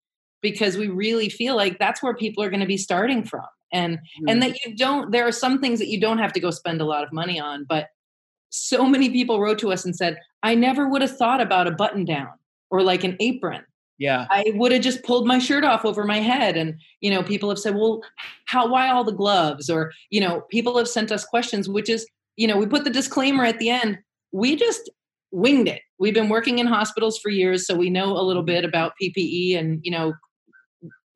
because 0.42 0.78
we 0.78 0.88
really 0.88 1.30
feel 1.30 1.56
like 1.56 1.80
that's 1.80 2.04
where 2.04 2.16
people 2.16 2.44
are 2.44 2.50
going 2.50 2.62
to 2.62 2.68
be 2.68 2.78
starting 2.78 3.24
from 3.24 3.46
and 3.72 3.98
mm. 3.98 4.32
and 4.32 4.42
that 4.42 4.58
you 4.66 4.76
don't 4.76 5.12
there 5.12 5.28
are 5.28 5.32
some 5.32 5.60
things 5.60 5.80
that 5.80 5.88
you 5.88 6.00
don't 6.00 6.20
have 6.20 6.34
to 6.34 6.40
go 6.40 6.52
spend 6.52 6.82
a 6.82 6.86
lot 6.86 7.04
of 7.04 7.12
money 7.12 7.40
on 7.40 7.66
but 7.68 7.88
so 8.50 8.86
many 8.86 9.10
people 9.10 9.42
wrote 9.42 9.60
to 9.60 9.72
us 9.72 9.84
and 9.84 9.96
said 9.96 10.18
i 10.44 10.56
never 10.56 10.88
would 10.88 11.02
have 11.02 11.18
thought 11.18 11.42
about 11.42 11.68
a 11.68 11.72
button 11.72 12.06
down 12.06 12.32
or 12.70 12.82
like 12.82 13.04
an 13.04 13.18
apron 13.20 13.64
yeah. 13.98 14.28
I 14.30 14.52
would 14.56 14.72
have 14.72 14.82
just 14.82 15.04
pulled 15.04 15.28
my 15.28 15.40
shirt 15.40 15.64
off 15.64 15.86
over 15.86 16.04
my 16.04 16.20
head. 16.20 16.56
And 16.58 16.76
you 17.02 17.10
know 17.10 17.24
people 17.24 17.50
have 17.50 17.60
said 17.60 17.76
well 17.76 18.02
how 18.46 18.68
why 18.68 18.90
all 18.90 19.04
the 19.04 19.12
gloves? 19.12 19.70
Or 19.70 19.92
you 20.10 20.22
know 20.22 20.42
people 20.50 20.78
have 20.78 20.88
sent 20.88 21.12
us 21.12 21.26
questions 21.26 21.68
which 21.68 21.90
is 21.90 22.08
you 22.36 22.48
know 22.48 22.58
we 22.58 22.66
put 22.66 22.84
the 22.84 22.90
disclaimer 22.90 23.44
at 23.44 23.60
the 23.60 23.70
end. 23.70 24.00
We 24.32 24.56
just 24.56 24.90
winged 25.32 25.68
it. 25.68 25.82
We've 26.00 26.14
been 26.14 26.30
working 26.30 26.60
in 26.60 26.68
hospitals 26.68 27.18
for 27.18 27.30
years 27.30 27.66
so 27.66 27.76
we 27.76 27.90
know 27.90 28.12
a 28.18 28.22
little 28.22 28.44
mm-hmm. 28.44 28.64
bit 28.64 28.66
about 28.66 28.94
ppe 29.02 29.58
and 29.58 29.80
you 29.84 29.92
know 29.92 30.14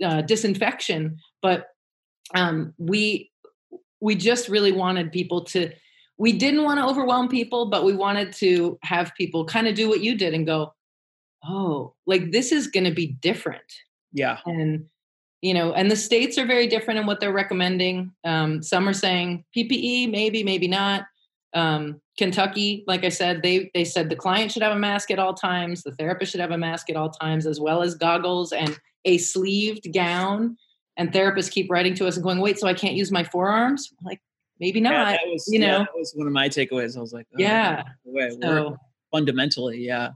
uh, 0.04 0.22
disinfection, 0.22 1.18
but 1.42 1.68
um, 2.34 2.74
we 2.78 3.32
we 4.00 4.16
just 4.16 4.50
really 4.50 4.72
wanted 4.72 5.12
people 5.12 5.44
to. 5.46 5.72
We 6.18 6.34
didn't 6.34 6.64
want 6.64 6.80
to 6.80 6.86
overwhelm 6.86 7.30
people, 7.30 7.70
but 7.70 7.84
we 7.84 7.94
wanted 7.94 8.32
to 8.34 8.78
have 8.84 9.12
people 9.18 9.46
kind 9.46 9.68
of 9.68 9.76
do 9.76 9.90
what 9.90 10.02
you 10.02 10.16
did 10.16 10.34
and 10.36 10.46
go, 10.46 10.74
"Oh, 11.44 11.94
like 12.06 12.32
this 12.32 12.52
is 12.52 12.68
going 12.68 12.84
to 12.86 12.92
be 12.92 13.08
different." 13.22 13.62
Yeah, 14.14 14.40
and 14.46 14.86
you 15.42 15.54
know, 15.54 15.74
and 15.74 15.90
the 15.90 15.96
states 15.96 16.38
are 16.38 16.46
very 16.46 16.68
different 16.68 17.00
in 17.00 17.06
what 17.06 17.20
they're 17.20 17.34
recommending. 17.34 18.12
Um, 18.24 18.62
some 18.62 18.88
are 18.88 18.94
saying 18.94 19.44
PPE, 19.56 20.10
maybe, 20.10 20.44
maybe 20.44 20.68
not. 20.68 21.06
Um, 21.54 22.00
Kentucky, 22.18 22.84
like 22.88 23.04
I 23.04 23.10
said, 23.10 23.42
they 23.42 23.72
they 23.74 23.84
said 23.84 24.10
the 24.10 24.16
client 24.16 24.52
should 24.52 24.64
have 24.64 24.76
a 24.76 24.80
mask 24.80 25.12
at 25.12 25.20
all 25.20 25.34
times, 25.34 25.84
the 25.84 25.92
therapist 25.92 26.32
should 26.32 26.42
have 26.42 26.52
a 26.52 26.58
mask 26.58 26.90
at 26.90 26.96
all 26.96 27.10
times, 27.10 27.46
as 27.46 27.60
well 27.60 27.82
as 27.82 27.96
goggles 27.96 28.52
and 28.52 28.78
a 29.06 29.18
sleeved 29.18 29.88
gown. 29.94 30.58
And 30.98 31.12
therapists 31.12 31.50
keep 31.50 31.72
writing 31.72 31.96
to 31.96 32.08
us 32.08 32.16
and 32.16 32.24
going, 32.24 32.40
"Wait, 32.40 32.60
so 32.60 32.68
I 32.68 32.74
can't 32.74 32.94
use 32.96 33.12
my 33.12 33.24
forearms?" 33.24 33.90
I'm 34.00 34.06
like, 34.06 34.20
maybe 34.62 34.80
not. 34.80 34.92
Yeah, 34.92 35.12
that 35.12 35.20
was, 35.26 35.46
you 35.50 35.60
know, 35.60 35.66
yeah, 35.66 35.78
that 35.80 35.96
was 35.96 36.14
one 36.16 36.28
of 36.28 36.34
my 36.34 36.48
takeaways. 36.48 36.96
I 36.96 37.02
was 37.02 37.12
like, 37.12 37.28
oh, 37.34 37.38
yeah, 37.38 37.84
so, 38.42 38.78
fundamentally, 39.12 39.80
yeah. 39.80 40.12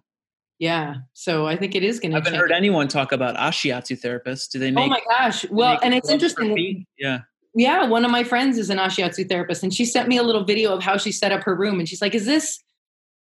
Yeah. 0.57 0.95
So 1.13 1.47
I 1.47 1.57
think 1.57 1.75
it 1.75 1.83
is 1.83 1.99
going 1.99 2.11
to. 2.11 2.17
I 2.17 2.19
haven't 2.19 2.33
change. 2.33 2.41
heard 2.41 2.51
anyone 2.51 2.87
talk 2.87 3.11
about 3.11 3.35
ashiatsu 3.35 4.01
therapists. 4.01 4.49
Do 4.49 4.59
they 4.59 4.71
make? 4.71 4.85
Oh 4.85 4.87
my 4.87 5.01
gosh! 5.09 5.45
Well, 5.49 5.79
and 5.83 5.93
it's 5.93 6.09
interesting. 6.09 6.85
Yeah 6.97 7.19
yeah, 7.55 7.85
one 7.85 8.03
of 8.03 8.11
my 8.11 8.23
friends 8.23 8.57
is 8.57 8.69
an 8.69 8.77
ashiatsu 8.77 9.29
therapist, 9.29 9.63
and 9.63 9.73
she 9.73 9.85
sent 9.85 10.09
me 10.09 10.17
a 10.17 10.23
little 10.23 10.43
video 10.43 10.73
of 10.73 10.83
how 10.83 10.97
she 10.97 11.11
set 11.11 11.31
up 11.31 11.43
her 11.43 11.55
room, 11.55 11.79
and 11.79 11.87
she's 11.87 12.01
like, 12.01 12.13
"Is 12.13 12.25
this, 12.25 12.61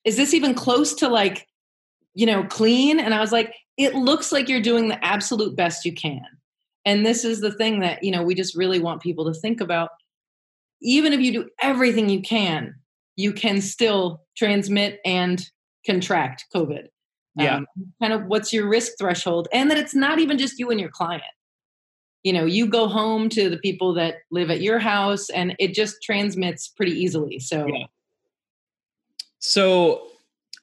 is 0.04 0.16
this 0.16 0.34
even 0.34 0.52
close 0.52 0.94
to 0.94 1.08
like, 1.08 1.46
you 2.14 2.26
know, 2.26 2.42
clean?" 2.42 2.98
And 2.98 3.14
I 3.14 3.20
was 3.20 3.30
like, 3.30 3.54
"It 3.76 3.94
looks 3.94 4.32
like 4.32 4.48
you're 4.48 4.60
doing 4.60 4.88
the 4.88 5.02
absolute 5.04 5.54
best 5.54 5.84
you 5.84 5.92
can." 5.92 6.26
And 6.84 7.06
this 7.06 7.24
is 7.24 7.40
the 7.40 7.52
thing 7.52 7.80
that 7.80 8.02
you 8.02 8.10
know 8.10 8.24
we 8.24 8.34
just 8.34 8.56
really 8.56 8.80
want 8.80 9.00
people 9.00 9.32
to 9.32 9.40
think 9.40 9.60
about. 9.60 9.90
Even 10.82 11.12
if 11.12 11.20
you 11.20 11.32
do 11.32 11.48
everything 11.62 12.08
you 12.08 12.20
can, 12.20 12.74
you 13.14 13.32
can 13.32 13.60
still 13.60 14.22
transmit 14.36 15.00
and 15.04 15.48
contract 15.86 16.46
COVID. 16.54 16.88
Yeah. 17.36 17.56
Um, 17.56 17.66
kind 18.00 18.12
of 18.12 18.26
what's 18.26 18.52
your 18.52 18.68
risk 18.68 18.92
threshold, 18.98 19.48
and 19.52 19.70
that 19.70 19.78
it's 19.78 19.94
not 19.94 20.18
even 20.18 20.38
just 20.38 20.58
you 20.58 20.70
and 20.70 20.80
your 20.80 20.90
client 20.90 21.22
you 22.26 22.32
know 22.32 22.44
you 22.44 22.66
go 22.66 22.88
home 22.88 23.28
to 23.28 23.48
the 23.48 23.56
people 23.58 23.94
that 23.94 24.16
live 24.32 24.50
at 24.50 24.60
your 24.60 24.80
house 24.80 25.30
and 25.30 25.54
it 25.60 25.74
just 25.74 26.02
transmits 26.02 26.66
pretty 26.66 26.90
easily 26.90 27.38
so 27.38 27.68
yeah. 27.68 27.84
so 29.38 30.08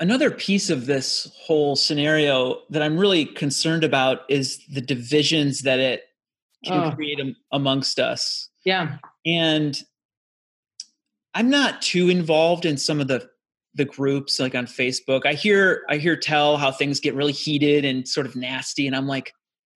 another 0.02 0.30
piece 0.30 0.70
of 0.70 0.88
this 0.88 1.32
whole 1.40 1.78
scenario 1.78 2.60
that 2.70 2.82
i'm 2.82 2.98
really 2.98 3.26
concerned 3.26 3.86
about 3.86 4.24
is 4.28 4.60
the 4.68 4.82
divisions 4.82 5.62
that 5.62 5.80
it 5.80 6.04
can 6.66 6.92
oh. 6.92 6.92
create 6.92 7.20
amongst 7.54 7.98
us 7.98 8.50
yeah 8.66 8.98
and 9.26 9.84
i'm 11.34 11.50
not 11.50 11.82
too 11.82 12.10
involved 12.10 12.66
in 12.66 12.76
some 12.76 13.00
of 13.00 13.08
the 13.08 13.26
the 13.76 13.86
groups 13.86 14.40
like 14.40 14.56
on 14.56 14.66
facebook 14.66 15.26
i 15.26 15.34
hear 15.34 15.84
i 15.90 15.98
hear 15.98 16.16
tell 16.16 16.58
how 16.58 16.72
things 16.72 17.00
get 17.00 17.16
really 17.16 17.32
heated 17.32 17.86
and 17.86 18.08
sort 18.08 18.26
of 18.26 18.36
nasty 18.36 18.88
and 18.88 18.96
i'm 18.96 19.08
like 19.08 19.34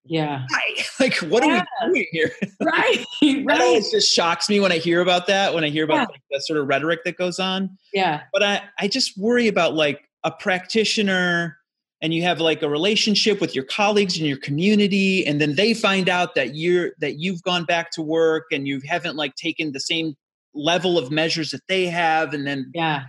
yeah. 0.10 0.46
Like, 1.00 1.16
what 1.18 1.46
yeah. 1.46 1.64
are 1.82 1.92
we 1.92 1.94
doing 1.94 2.08
here? 2.12 2.32
Right. 2.60 3.06
right. 3.22 3.76
It 3.78 3.86
just 3.92 4.12
shocks 4.12 4.50
me 4.50 4.60
when 4.60 4.72
I 4.72 4.80
hear 4.80 5.02
about 5.02 5.28
that, 5.28 5.54
when 5.54 5.64
I 5.64 5.70
hear 5.70 5.84
about 5.84 5.96
yeah. 5.96 6.06
like, 6.06 6.22
that 6.32 6.42
sort 6.44 6.60
of 6.60 6.68
rhetoric 6.68 7.04
that 7.06 7.18
goes 7.18 7.40
on. 7.40 7.78
Yeah. 7.94 8.22
But 8.34 8.42
I, 8.44 8.62
I 8.80 8.88
just 8.88 9.18
worry 9.18 9.48
about 9.48 9.76
like 9.76 10.10
a 10.24 10.32
practitioner 10.32 11.58
and 12.02 12.14
you 12.14 12.24
have 12.24 12.40
like 12.40 12.62
a 12.64 12.70
relationship 12.70 13.40
with 13.40 13.56
your 13.56 13.64
colleagues 13.64 14.20
in 14.20 14.26
your 14.26 14.38
community 14.38 15.26
and 15.26 15.40
then 15.40 15.56
they 15.56 15.74
find 15.74 16.10
out 16.10 16.36
that 16.36 16.56
you're 16.56 16.92
that 17.00 17.20
you've 17.20 17.42
gone 17.44 17.66
back 17.66 17.92
to 17.92 18.02
work 18.02 18.46
and 18.52 18.68
you 18.68 18.82
haven't 18.88 19.16
like 19.16 19.36
taken 19.36 19.72
the 19.72 19.80
same 19.80 20.16
level 20.54 20.98
of 20.98 21.12
measures 21.12 21.52
that 21.52 21.62
they 21.68 21.86
have 21.86 22.34
and 22.34 22.46
then 22.46 22.72
yeah 22.74 23.06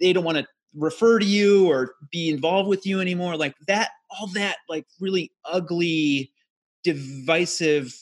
they 0.00 0.12
don't 0.12 0.24
want 0.24 0.38
to 0.38 0.46
refer 0.74 1.18
to 1.18 1.24
you 1.24 1.68
or 1.70 1.94
be 2.10 2.28
involved 2.28 2.68
with 2.68 2.86
you 2.86 3.00
anymore 3.00 3.36
like 3.36 3.54
that 3.66 3.90
all 4.10 4.26
that 4.28 4.56
like 4.68 4.86
really 5.00 5.32
ugly 5.44 6.30
divisive 6.84 7.94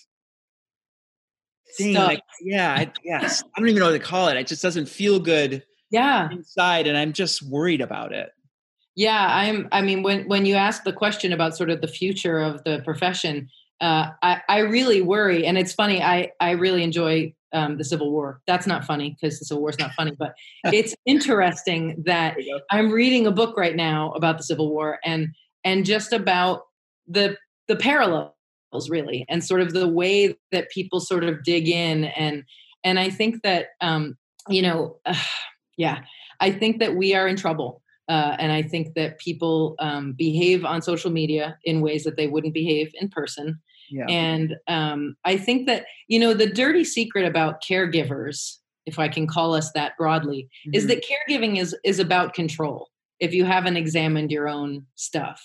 thing 1.77 1.95
like 1.95 2.21
yeah 2.41 2.73
I, 2.73 2.93
yes 3.05 3.43
i 3.57 3.61
don't 3.61 3.69
even 3.69 3.81
know 3.81 3.87
what 3.87 3.93
to 3.93 3.99
call 3.99 4.29
it 4.29 4.37
it 4.37 4.47
just 4.47 4.63
doesn't 4.63 4.89
feel 4.89 5.21
good 5.21 5.63
yeah. 5.91 6.29
inside 6.31 6.87
and 6.87 6.97
i'm 6.97 7.13
just 7.13 7.43
worried 7.43 7.81
about 7.81 8.13
it. 8.13 8.31
Yeah 8.97 9.27
i'm 9.31 9.69
i 9.71 9.81
mean 9.81 10.03
when 10.03 10.27
when 10.29 10.45
you 10.45 10.57
ask 10.57 10.85
the 10.85 10.93
question 10.93 11.33
about 11.33 11.57
sort 11.57 11.71
of 11.71 11.81
the 11.81 11.89
future 11.89 12.39
of 12.41 12.63
the 12.65 12.81
profession 12.85 13.49
uh, 13.81 14.11
I, 14.23 14.41
I 14.49 14.59
really 14.61 15.03
worry 15.03 15.47
and 15.47 15.59
it's 15.59 15.73
funny 15.73 16.03
i 16.03 16.31
i 16.41 16.53
really 16.53 16.83
enjoy 16.83 17.35
um, 17.55 17.79
the 17.79 17.85
Civil 17.85 18.11
War. 18.11 18.43
That's 18.47 18.67
not 18.67 18.85
funny 18.85 19.11
because 19.11 19.39
the 19.39 19.47
Civil 19.47 19.63
War 19.63 19.71
is 19.71 19.79
not 19.79 19.93
funny, 19.93 20.13
but 20.19 20.35
it's 20.65 20.95
interesting 21.07 22.03
that 22.05 22.37
I'm 22.71 22.91
reading 22.91 23.27
a 23.27 23.31
book 23.31 23.57
right 23.57 23.77
now 23.77 24.11
about 24.13 24.37
the 24.37 24.45
Civil 24.45 24.71
War 24.71 24.99
and 25.05 25.29
and 25.63 25.87
just 25.87 26.13
about 26.13 26.65
the 27.07 27.39
the 27.69 27.77
parallels 27.77 28.33
really 28.89 29.25
and 29.29 29.43
sort 29.43 29.61
of 29.61 29.73
the 29.73 29.89
way 29.89 30.37
that 30.51 30.71
people 30.71 31.01
sort 31.01 31.25
of 31.25 31.43
dig 31.45 31.69
in 31.69 32.05
and 32.05 32.43
and 32.83 32.99
I 32.99 33.09
think 33.09 33.43
that 33.43 33.69
um, 33.81 34.19
you 34.49 34.61
know 34.61 34.99
uh, 35.07 35.15
yeah 35.79 36.03
I 36.41 36.51
think 36.51 36.81
that 36.81 36.97
we 36.97 37.15
are 37.15 37.29
in 37.29 37.37
trouble 37.37 37.83
uh, 38.09 38.37
and 38.39 38.53
I 38.53 38.63
think 38.63 38.95
that 38.95 39.19
people 39.19 39.77
um, 39.79 40.13
behave 40.13 40.65
on 40.65 40.83
social 40.83 41.11
media 41.11 41.59
in 41.65 41.81
ways 41.81 42.05
that 42.05 42.17
they 42.17 42.27
wouldn't 42.27 42.55
behave 42.55 42.93
in 42.95 43.09
person. 43.09 43.61
Yeah. 43.91 44.07
And 44.09 44.57
um, 44.69 45.17
I 45.25 45.37
think 45.37 45.67
that, 45.67 45.87
you 46.09 46.19
know, 46.19 46.35
the 46.35 46.51
dirty 46.51 46.85
secret 46.85 47.25
about 47.25 47.63
caregivers, 47.63 48.57
if 48.87 48.99
I 48.99 49.09
can 49.09 49.27
call 49.27 49.55
us 49.55 49.73
that 49.73 49.97
broadly, 49.97 50.49
mm-hmm. 50.67 50.75
is 50.75 50.87
that 50.87 51.05
caregiving 51.05 51.59
is, 51.59 51.77
is 51.85 51.99
about 51.99 52.35
control 52.35 52.89
if 53.21 53.33
you 53.33 53.45
haven't 53.45 53.77
examined 53.77 54.31
your 54.31 54.49
own 54.49 54.87
stuff. 54.95 55.43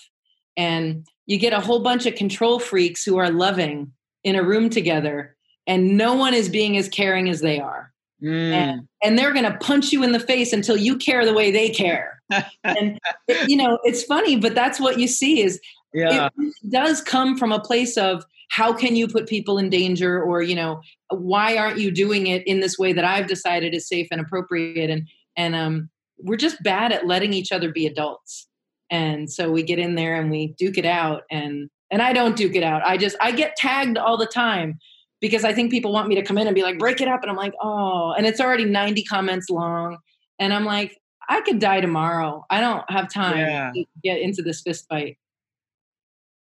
And 0.56 1.06
you 1.26 1.38
get 1.38 1.52
a 1.52 1.60
whole 1.60 1.80
bunch 1.80 2.06
of 2.06 2.16
control 2.16 2.58
freaks 2.58 3.04
who 3.04 3.16
are 3.18 3.30
loving 3.30 3.92
in 4.24 4.36
a 4.36 4.42
room 4.42 4.68
together, 4.68 5.36
and 5.66 5.96
no 5.96 6.14
one 6.14 6.34
is 6.34 6.48
being 6.48 6.76
as 6.76 6.88
caring 6.88 7.30
as 7.30 7.40
they 7.40 7.60
are. 7.60 7.89
Mm. 8.22 8.52
And, 8.52 8.88
and 9.02 9.18
they're 9.18 9.32
going 9.32 9.50
to 9.50 9.56
punch 9.58 9.92
you 9.92 10.02
in 10.02 10.12
the 10.12 10.20
face 10.20 10.52
until 10.52 10.76
you 10.76 10.96
care 10.96 11.24
the 11.24 11.34
way 11.34 11.50
they 11.50 11.70
care. 11.70 12.22
and, 12.64 12.98
you 13.46 13.56
know, 13.56 13.78
it's 13.82 14.02
funny, 14.04 14.36
but 14.36 14.54
that's 14.54 14.78
what 14.78 14.98
you 14.98 15.08
see 15.08 15.42
is 15.42 15.60
yeah. 15.92 16.28
it 16.38 16.54
does 16.68 17.00
come 17.00 17.36
from 17.36 17.52
a 17.52 17.60
place 17.60 17.96
of 17.96 18.24
how 18.50 18.72
can 18.72 18.96
you 18.96 19.06
put 19.08 19.28
people 19.28 19.58
in 19.58 19.70
danger 19.70 20.22
or 20.22 20.42
you 20.42 20.54
know 20.54 20.80
why 21.10 21.56
aren't 21.56 21.78
you 21.78 21.90
doing 21.90 22.26
it 22.26 22.46
in 22.46 22.60
this 22.60 22.78
way 22.78 22.92
that 22.92 23.04
i've 23.04 23.26
decided 23.26 23.74
is 23.74 23.88
safe 23.88 24.08
and 24.10 24.20
appropriate 24.20 24.90
and 24.90 25.08
and 25.36 25.54
um, 25.54 25.88
we're 26.18 26.36
just 26.36 26.62
bad 26.62 26.92
at 26.92 27.06
letting 27.06 27.32
each 27.32 27.52
other 27.52 27.72
be 27.72 27.86
adults 27.86 28.46
and 28.90 29.30
so 29.30 29.50
we 29.50 29.62
get 29.62 29.78
in 29.78 29.94
there 29.94 30.20
and 30.20 30.30
we 30.30 30.54
duke 30.58 30.76
it 30.76 30.84
out 30.84 31.22
and 31.30 31.70
and 31.90 32.02
i 32.02 32.12
don't 32.12 32.36
duke 32.36 32.54
it 32.54 32.62
out 32.62 32.82
i 32.84 32.96
just 32.96 33.16
i 33.20 33.30
get 33.30 33.56
tagged 33.56 33.96
all 33.96 34.16
the 34.16 34.26
time 34.26 34.78
because 35.20 35.44
i 35.44 35.52
think 35.52 35.70
people 35.70 35.92
want 35.92 36.08
me 36.08 36.14
to 36.14 36.22
come 36.22 36.38
in 36.38 36.46
and 36.46 36.54
be 36.54 36.62
like 36.62 36.78
break 36.78 37.00
it 37.00 37.08
up 37.08 37.22
and 37.22 37.30
i'm 37.30 37.36
like 37.36 37.54
oh 37.60 38.14
and 38.16 38.26
it's 38.26 38.40
already 38.40 38.64
90 38.64 39.04
comments 39.04 39.50
long 39.50 39.98
and 40.38 40.52
i'm 40.52 40.64
like 40.64 40.96
i 41.28 41.40
could 41.40 41.58
die 41.58 41.80
tomorrow 41.80 42.44
i 42.50 42.60
don't 42.60 42.88
have 42.90 43.12
time 43.12 43.38
yeah. 43.38 43.70
to 43.74 43.84
get 44.02 44.20
into 44.20 44.42
this 44.42 44.60
fist 44.60 44.86
fight 44.88 45.16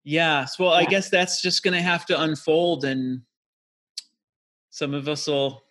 Yes. 0.04 0.58
Well, 0.58 0.70
yeah. 0.70 0.78
I 0.78 0.85
guess 0.85 1.11
that's 1.11 1.40
just 1.40 1.62
going 1.62 1.74
to 1.74 1.82
have 1.82 2.06
to 2.06 2.20
unfold, 2.20 2.85
and 2.85 3.22
some 4.70 4.94
of 4.94 5.08
us 5.08 5.26
will 5.26 5.62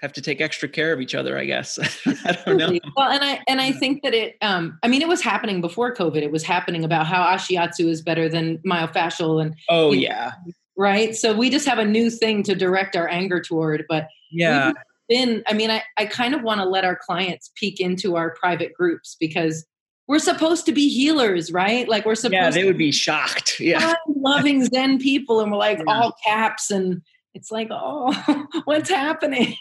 have 0.00 0.12
to 0.12 0.20
take 0.20 0.40
extra 0.40 0.68
care 0.68 0.92
of 0.92 1.00
each 1.00 1.14
other. 1.14 1.36
I 1.38 1.44
guess. 1.44 1.78
I 2.24 2.38
don't 2.44 2.56
know. 2.56 2.78
Well, 2.96 3.10
and 3.10 3.24
I 3.24 3.40
and 3.48 3.60
I 3.60 3.72
think 3.72 4.02
that 4.02 4.14
it. 4.14 4.36
Um, 4.40 4.78
I 4.82 4.88
mean, 4.88 5.02
it 5.02 5.08
was 5.08 5.20
happening 5.20 5.60
before 5.60 5.94
COVID. 5.94 6.22
It 6.22 6.30
was 6.30 6.44
happening 6.44 6.84
about 6.84 7.06
how 7.06 7.24
ashiatsu 7.24 7.88
is 7.88 8.02
better 8.02 8.28
than 8.28 8.58
myofascial, 8.58 9.42
and 9.42 9.54
oh 9.68 9.92
yeah, 9.92 10.32
know, 10.46 10.52
right. 10.76 11.14
So 11.14 11.34
we 11.34 11.50
just 11.50 11.66
have 11.66 11.78
a 11.78 11.84
new 11.84 12.10
thing 12.10 12.42
to 12.44 12.54
direct 12.54 12.96
our 12.96 13.08
anger 13.08 13.40
toward. 13.40 13.84
But 13.88 14.08
yeah. 14.30 14.72
Been, 15.08 15.44
I 15.46 15.52
mean, 15.52 15.70
I, 15.70 15.82
I 15.96 16.06
kind 16.06 16.34
of 16.34 16.42
want 16.42 16.60
to 16.60 16.66
let 16.66 16.84
our 16.84 16.96
clients 16.96 17.52
peek 17.54 17.80
into 17.80 18.16
our 18.16 18.30
private 18.30 18.74
groups 18.74 19.16
because 19.20 19.64
we're 20.08 20.18
supposed 20.18 20.66
to 20.66 20.72
be 20.72 20.88
healers, 20.88 21.52
right? 21.52 21.88
Like 21.88 22.04
we're 22.04 22.14
supposed. 22.14 22.34
Yeah, 22.34 22.50
they 22.50 22.64
would 22.64 22.78
be 22.78 22.92
shocked. 22.92 23.54
Yeah, 23.60 23.94
loving 24.06 24.64
Zen 24.64 24.98
people, 24.98 25.40
and 25.40 25.50
we're 25.50 25.58
like 25.58 25.78
yeah. 25.78 25.84
all 25.92 26.16
caps, 26.24 26.70
and 26.70 27.02
it's 27.34 27.50
like, 27.50 27.68
oh, 27.70 28.46
what's 28.64 28.90
happening? 28.90 29.56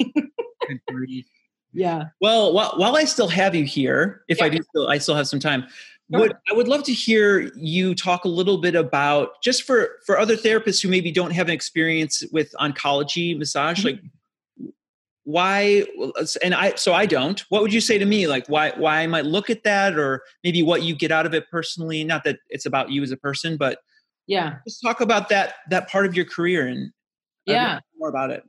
yeah. 1.74 2.06
Well, 2.22 2.54
while, 2.54 2.74
while 2.76 2.96
I 2.96 3.06
still 3.06 3.30
have 3.30 3.56
you 3.56 3.64
here, 3.64 4.24
if 4.28 4.40
yeah. 4.40 4.46
I 4.46 4.50
do, 4.50 4.60
still, 4.62 4.88
I 4.88 4.98
still 4.98 5.16
have 5.16 5.28
some 5.28 5.40
time. 5.40 5.66
Would 6.10 6.34
I 6.52 6.54
would 6.54 6.68
love 6.68 6.84
to 6.84 6.94
hear 6.94 7.52
you 7.56 7.96
talk 7.96 8.26
a 8.26 8.30
little 8.30 8.60
bit 8.60 8.76
about 8.76 9.42
just 9.42 9.64
for 9.64 9.90
for 10.06 10.20
other 10.20 10.36
therapists 10.36 10.82
who 10.82 10.88
maybe 10.88 11.12
don't 11.12 11.32
have 11.32 11.48
an 11.48 11.54
experience 11.54 12.24
with 12.32 12.54
oncology 12.60 13.38
massage, 13.38 13.84
mm-hmm. 13.84 13.88
like 13.88 14.72
why 15.24 15.84
and 16.44 16.54
i 16.54 16.76
so 16.76 16.94
i 16.94 17.08
don't 17.08 17.40
what 17.50 17.64
would 17.64 17.74
you 17.74 17.82
say 17.82 17.98
to 17.98 18.06
me? 18.06 18.28
Like 18.28 18.46
why 18.48 18.72
why 18.78 19.02
i 19.02 19.08
might 19.08 19.26
look 19.26 19.50
at 19.50 19.64
that 19.64 19.98
or 19.98 20.22
maybe 20.44 20.62
what 20.62 20.84
you 20.84 20.96
get 20.96 21.12
out 21.12 21.26
of 21.26 21.34
it 21.34 21.50
personally? 21.50 22.04
Not 22.04 22.24
that 22.26 22.38
it's 22.50 22.68
about 22.68 22.92
you 22.92 23.02
as 23.02 23.10
a 23.10 23.18
person 23.18 23.58
but 23.58 23.80
yeah. 24.28 24.58
just 24.68 24.82
talk 24.84 25.02
about 25.02 25.30
that 25.30 25.56
that 25.72 25.90
part 25.90 26.06
of 26.06 26.16
your 26.16 26.26
career 26.26 26.68
and 26.68 26.92
yeah. 27.48 27.80
more 27.98 28.10
about 28.10 28.30
it 28.30 28.44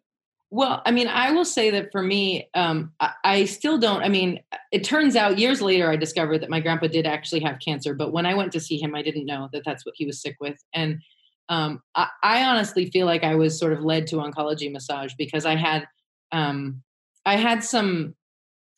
well 0.50 0.82
i 0.86 0.90
mean 0.90 1.08
i 1.08 1.32
will 1.32 1.44
say 1.44 1.70
that 1.70 1.90
for 1.90 2.02
me 2.02 2.48
um, 2.54 2.92
I, 3.00 3.12
I 3.24 3.44
still 3.46 3.78
don't 3.78 4.02
i 4.02 4.08
mean 4.08 4.40
it 4.72 4.84
turns 4.84 5.16
out 5.16 5.38
years 5.38 5.60
later 5.60 5.90
i 5.90 5.96
discovered 5.96 6.38
that 6.38 6.50
my 6.50 6.60
grandpa 6.60 6.86
did 6.86 7.06
actually 7.06 7.40
have 7.40 7.58
cancer 7.58 7.94
but 7.94 8.12
when 8.12 8.26
i 8.26 8.34
went 8.34 8.52
to 8.52 8.60
see 8.60 8.80
him 8.80 8.94
i 8.94 9.02
didn't 9.02 9.26
know 9.26 9.48
that 9.52 9.62
that's 9.64 9.84
what 9.84 9.94
he 9.96 10.06
was 10.06 10.20
sick 10.20 10.36
with. 10.40 10.56
And 10.72 11.00
um, 11.48 11.80
I, 11.94 12.08
I 12.24 12.44
honestly 12.44 12.90
feel 12.90 13.06
like 13.06 13.24
i 13.24 13.34
was 13.34 13.58
sort 13.58 13.72
of 13.72 13.82
led 13.82 14.06
to 14.08 14.16
oncology 14.16 14.70
massage 14.70 15.12
because 15.18 15.46
i 15.46 15.54
had 15.54 15.86
um, 16.32 16.82
I 17.24 17.36
had 17.36 17.62
some 17.62 18.14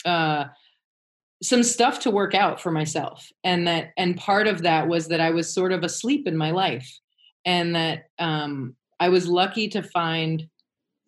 uh, 0.04 0.46
some 1.42 1.62
stuff 1.62 2.00
to 2.00 2.11
work 2.11 2.35
out 2.35 2.61
for 2.61 2.72
myself, 2.72 3.28
and 3.44 3.66
that 3.66 3.92
and 3.96 4.16
part 4.16 4.46
of 4.46 4.62
that 4.62 4.88
was 4.88 5.09
that 5.09 5.20
I 5.20 5.31
was 5.31 5.52
sort 5.52 5.72
of 5.72 5.85
asleep 5.85 6.26
in 6.26 6.37
my 6.37 6.50
life, 6.50 6.90
and 7.44 7.74
that 7.74 8.04
um, 8.18 8.74
I 8.98 9.11
was 9.11 9.28
lucky 9.28 9.68
to 9.68 9.83
find 9.83 10.48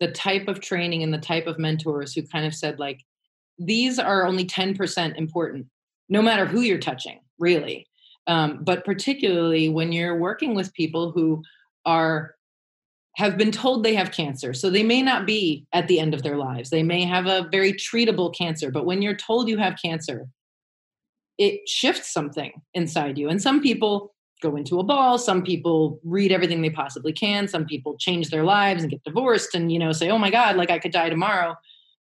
the 0.00 0.10
type 0.10 0.48
of 0.48 0.60
training 0.60 1.02
and 1.02 1.12
the 1.12 1.18
type 1.18 1.46
of 1.46 1.58
mentors 1.58 2.14
who 2.14 2.22
kind 2.22 2.46
of 2.46 2.54
said 2.54 2.78
like 2.78 3.00
these 3.58 3.98
are 3.98 4.26
only 4.26 4.44
10% 4.46 5.16
important 5.16 5.66
no 6.08 6.22
matter 6.22 6.46
who 6.46 6.60
you're 6.60 6.78
touching 6.78 7.20
really 7.38 7.86
um, 8.26 8.62
but 8.62 8.84
particularly 8.84 9.68
when 9.68 9.92
you're 9.92 10.18
working 10.18 10.54
with 10.54 10.72
people 10.74 11.10
who 11.12 11.42
are 11.84 12.34
have 13.16 13.36
been 13.36 13.50
told 13.50 13.82
they 13.82 13.94
have 13.94 14.12
cancer. 14.12 14.54
So 14.54 14.70
they 14.70 14.82
may 14.82 15.02
not 15.02 15.26
be 15.26 15.66
at 15.72 15.88
the 15.88 15.98
end 15.98 16.14
of 16.14 16.22
their 16.22 16.36
lives. 16.36 16.70
They 16.70 16.82
may 16.82 17.04
have 17.04 17.26
a 17.26 17.48
very 17.50 17.72
treatable 17.72 18.34
cancer, 18.34 18.70
but 18.70 18.86
when 18.86 19.02
you're 19.02 19.16
told 19.16 19.48
you 19.48 19.58
have 19.58 19.78
cancer, 19.82 20.28
it 21.36 21.68
shifts 21.68 22.12
something 22.12 22.52
inside 22.74 23.18
you. 23.18 23.28
And 23.28 23.42
some 23.42 23.60
people 23.60 24.14
go 24.40 24.56
into 24.56 24.78
a 24.78 24.84
ball, 24.84 25.18
some 25.18 25.42
people 25.42 26.00
read 26.04 26.32
everything 26.32 26.62
they 26.62 26.70
possibly 26.70 27.12
can, 27.12 27.48
some 27.48 27.64
people 27.64 27.96
change 27.98 28.30
their 28.30 28.44
lives 28.44 28.82
and 28.82 28.90
get 28.90 29.04
divorced 29.04 29.54
and 29.54 29.72
you 29.72 29.78
know 29.78 29.92
say, 29.92 30.10
"Oh 30.10 30.18
my 30.18 30.30
god, 30.30 30.56
like 30.56 30.70
I 30.70 30.78
could 30.78 30.92
die 30.92 31.08
tomorrow." 31.08 31.56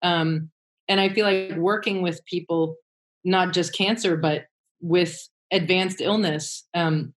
Um, 0.02 0.50
and 0.88 1.00
I 1.00 1.08
feel 1.08 1.24
like 1.24 1.56
working 1.56 2.02
with 2.02 2.24
people 2.26 2.76
not 3.24 3.54
just 3.54 3.74
cancer 3.74 4.18
but 4.18 4.44
with 4.82 5.28
advanced 5.50 6.02
illness 6.02 6.64
um, 6.74 7.14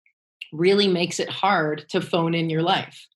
really 0.53 0.87
makes 0.87 1.18
it 1.18 1.31
hard 1.31 1.87
to 1.88 2.00
phone 2.03 2.35
in 2.35 2.50
your 2.50 2.62
life 2.62 3.07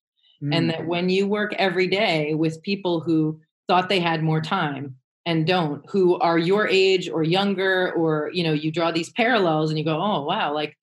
Mm. 0.43 0.55
And 0.55 0.69
that 0.69 0.85
when 0.85 1.09
you 1.09 1.27
work 1.27 1.53
every 1.57 1.87
day 1.87 2.33
with 2.33 2.61
people 2.61 3.01
who 3.01 3.39
thought 3.67 3.89
they 3.89 3.99
had 3.99 4.23
more 4.23 4.41
time 4.41 4.95
and 5.25 5.45
don't, 5.45 5.83
who 5.89 6.17
are 6.19 6.37
your 6.37 6.67
age 6.67 7.09
or 7.09 7.23
younger, 7.23 7.91
or, 7.93 8.31
you 8.33 8.43
know, 8.43 8.53
you 8.53 8.71
draw 8.71 8.91
these 8.91 9.11
parallels 9.11 9.69
and 9.69 9.77
you 9.77 9.85
go, 9.85 10.01
oh, 10.01 10.23
wow, 10.23 10.53
like 10.53 10.77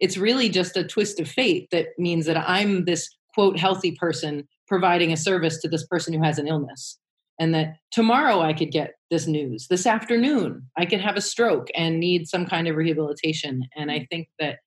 it's 0.00 0.16
really 0.16 0.48
just 0.48 0.76
a 0.76 0.84
twist 0.84 1.20
of 1.20 1.28
fate 1.28 1.68
that 1.70 1.88
means 1.98 2.26
that 2.26 2.36
I'm 2.36 2.84
this 2.84 3.08
quote 3.34 3.58
healthy 3.58 3.92
person 3.92 4.48
providing 4.66 5.12
a 5.12 5.16
service 5.16 5.60
to 5.60 5.68
this 5.68 5.86
person 5.86 6.12
who 6.12 6.22
has 6.22 6.38
an 6.38 6.48
illness 6.48 6.98
and 7.38 7.54
that 7.54 7.76
tomorrow 7.90 8.40
I 8.40 8.52
could 8.52 8.70
get 8.70 8.94
this 9.10 9.26
news. 9.26 9.66
This 9.68 9.86
afternoon, 9.86 10.66
I 10.76 10.84
could 10.84 11.00
have 11.00 11.16
a 11.16 11.22
stroke 11.22 11.68
and 11.74 11.98
need 11.98 12.28
some 12.28 12.46
kind 12.46 12.68
of 12.68 12.76
rehabilitation. 12.76 13.66
And 13.74 13.90
I 13.90 14.06
think 14.10 14.28
that 14.38 14.58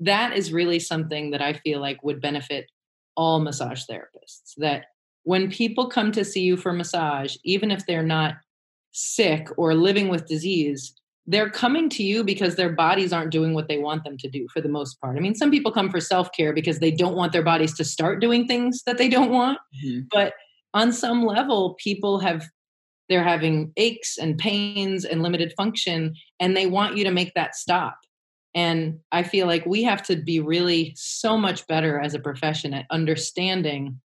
that 0.00 0.36
is 0.36 0.52
really 0.52 0.78
something 0.78 1.30
that 1.32 1.42
I 1.42 1.54
feel 1.54 1.80
like 1.80 2.02
would 2.04 2.20
benefit 2.20 2.66
all 3.16 3.40
massage 3.40 3.82
therapists 3.90 4.54
that 4.58 4.86
when 5.24 5.50
people 5.50 5.88
come 5.88 6.12
to 6.12 6.24
see 6.24 6.42
you 6.42 6.56
for 6.56 6.72
massage, 6.72 7.36
even 7.44 7.70
if 7.70 7.84
they're 7.86 8.02
not 8.02 8.34
sick 8.92 9.48
or 9.56 9.74
living 9.74 10.08
with 10.08 10.26
disease, 10.26 10.94
they're 11.26 11.50
coming 11.50 11.88
to 11.88 12.02
you 12.02 12.22
because 12.22 12.56
their 12.56 12.70
bodies 12.70 13.12
aren't 13.12 13.30
doing 13.30 13.54
what 13.54 13.68
they 13.68 13.78
want 13.78 14.04
them 14.04 14.18
to 14.18 14.28
do 14.28 14.46
for 14.52 14.60
the 14.60 14.68
most 14.68 15.00
part. 15.00 15.16
I 15.16 15.20
mean, 15.20 15.34
some 15.34 15.50
people 15.50 15.72
come 15.72 15.90
for 15.90 16.00
self 16.00 16.30
care 16.32 16.52
because 16.52 16.78
they 16.78 16.90
don't 16.90 17.16
want 17.16 17.32
their 17.32 17.42
bodies 17.42 17.74
to 17.74 17.84
start 17.84 18.20
doing 18.20 18.46
things 18.46 18.82
that 18.86 18.98
they 18.98 19.08
don't 19.08 19.30
want. 19.30 19.58
Mm-hmm. 19.84 20.02
But 20.10 20.34
on 20.74 20.92
some 20.92 21.24
level, 21.24 21.76
people 21.82 22.18
have 22.20 22.46
they're 23.08 23.24
having 23.24 23.72
aches 23.76 24.16
and 24.16 24.38
pains 24.38 25.04
and 25.04 25.22
limited 25.22 25.52
function, 25.56 26.14
and 26.40 26.56
they 26.56 26.66
want 26.66 26.96
you 26.96 27.04
to 27.04 27.10
make 27.10 27.32
that 27.34 27.54
stop. 27.54 27.98
And 28.54 29.00
I 29.10 29.24
feel 29.24 29.46
like 29.46 29.66
we 29.66 29.82
have 29.82 30.02
to 30.04 30.16
be 30.16 30.40
really 30.40 30.94
so 30.96 31.36
much 31.36 31.66
better 31.66 32.00
as 32.00 32.14
a 32.14 32.20
profession 32.20 32.72
at 32.72 32.86
understanding 32.90 34.00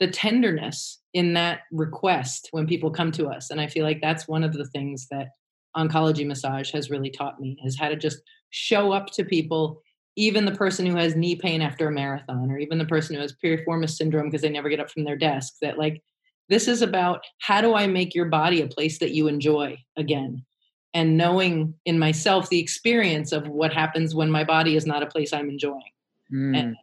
the 0.00 0.08
tenderness 0.08 1.00
in 1.12 1.34
that 1.34 1.60
request 1.72 2.48
when 2.52 2.66
people 2.66 2.90
come 2.90 3.12
to 3.12 3.28
us. 3.28 3.50
And 3.50 3.60
I 3.60 3.66
feel 3.66 3.84
like 3.84 4.00
that's 4.00 4.28
one 4.28 4.44
of 4.44 4.52
the 4.52 4.66
things 4.66 5.06
that 5.10 5.28
oncology 5.76 6.26
massage 6.26 6.70
has 6.70 6.90
really 6.90 7.10
taught 7.10 7.40
me 7.40 7.58
is 7.64 7.78
how 7.78 7.88
to 7.88 7.96
just 7.96 8.20
show 8.50 8.92
up 8.92 9.06
to 9.10 9.24
people 9.24 9.82
even 10.16 10.44
the 10.44 10.52
person 10.52 10.86
who 10.86 10.96
has 10.96 11.16
knee 11.16 11.34
pain 11.34 11.60
after 11.60 11.88
a 11.88 11.92
marathon 11.92 12.50
or 12.50 12.58
even 12.58 12.78
the 12.78 12.84
person 12.84 13.16
who 13.16 13.20
has 13.20 13.34
piriformis 13.44 13.90
syndrome 13.90 14.26
because 14.26 14.42
they 14.42 14.48
never 14.48 14.68
get 14.68 14.80
up 14.80 14.90
from 14.90 15.04
their 15.04 15.16
desk 15.16 15.54
that 15.60 15.78
like 15.78 16.00
this 16.48 16.68
is 16.68 16.82
about 16.82 17.24
how 17.40 17.60
do 17.60 17.74
i 17.74 17.86
make 17.86 18.14
your 18.14 18.26
body 18.26 18.60
a 18.60 18.66
place 18.66 18.98
that 18.98 19.12
you 19.12 19.28
enjoy 19.28 19.76
again? 19.96 20.44
And 20.92 21.16
knowing 21.16 21.74
in 21.86 21.98
myself 21.98 22.48
the 22.48 22.60
experience 22.60 23.32
of 23.32 23.48
what 23.48 23.72
happens 23.72 24.14
when 24.14 24.30
my 24.30 24.44
body 24.44 24.76
is 24.76 24.86
not 24.86 25.02
a 25.02 25.06
place 25.06 25.32
i'm 25.32 25.48
enjoying. 25.48 25.90
Mm. 26.32 26.56
and, 26.58 26.76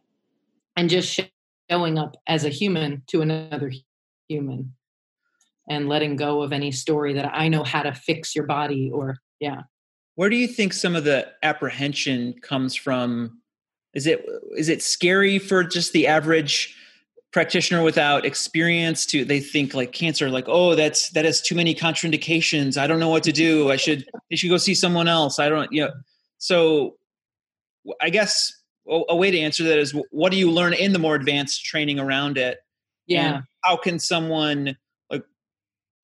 and 0.76 0.90
just 0.90 1.20
showing 1.70 1.98
up 1.98 2.16
as 2.26 2.44
a 2.44 2.48
human 2.48 3.02
to 3.08 3.22
another 3.22 3.72
human 4.28 4.74
and 5.68 5.88
letting 5.88 6.16
go 6.16 6.42
of 6.42 6.52
any 6.52 6.72
story 6.72 7.14
that 7.14 7.30
I 7.32 7.48
know 7.48 7.62
how 7.62 7.82
to 7.82 7.94
fix 7.94 8.34
your 8.34 8.46
body 8.46 8.90
or 8.92 9.18
yeah. 9.40 9.62
Where 10.14 10.28
do 10.28 10.36
you 10.36 10.46
think 10.46 10.72
some 10.72 10.94
of 10.94 11.04
the 11.04 11.28
apprehension 11.42 12.34
comes 12.42 12.74
from? 12.74 13.40
Is 13.94 14.06
it 14.06 14.24
is 14.56 14.68
it 14.68 14.82
scary 14.82 15.38
for 15.38 15.64
just 15.64 15.92
the 15.92 16.06
average 16.06 16.76
practitioner 17.32 17.82
without 17.82 18.26
experience 18.26 19.06
to 19.06 19.24
they 19.24 19.40
think 19.40 19.72
like 19.72 19.92
cancer 19.92 20.28
like 20.28 20.44
oh 20.48 20.74
that's 20.74 21.08
that 21.10 21.24
has 21.24 21.40
too 21.40 21.54
many 21.54 21.74
contraindications. 21.74 22.76
I 22.76 22.86
don't 22.86 23.00
know 23.00 23.08
what 23.08 23.22
to 23.24 23.32
do. 23.32 23.70
I 23.70 23.76
should 23.76 24.06
i 24.30 24.34
should 24.34 24.50
go 24.50 24.58
see 24.58 24.74
someone 24.74 25.08
else. 25.08 25.38
I 25.38 25.48
don't 25.48 25.72
you 25.72 25.84
know 25.84 25.92
so 26.38 26.96
i 28.00 28.10
guess 28.10 28.52
a 28.88 29.14
way 29.14 29.30
to 29.30 29.38
answer 29.38 29.62
that 29.62 29.78
is 29.78 29.94
what 30.10 30.32
do 30.32 30.38
you 30.38 30.50
learn 30.50 30.72
in 30.74 30.92
the 30.92 30.98
more 30.98 31.14
advanced 31.14 31.64
training 31.64 32.00
around 32.00 32.36
it? 32.36 32.58
Yeah. 33.06 33.42
how 33.62 33.76
can 33.76 33.98
someone 33.98 34.76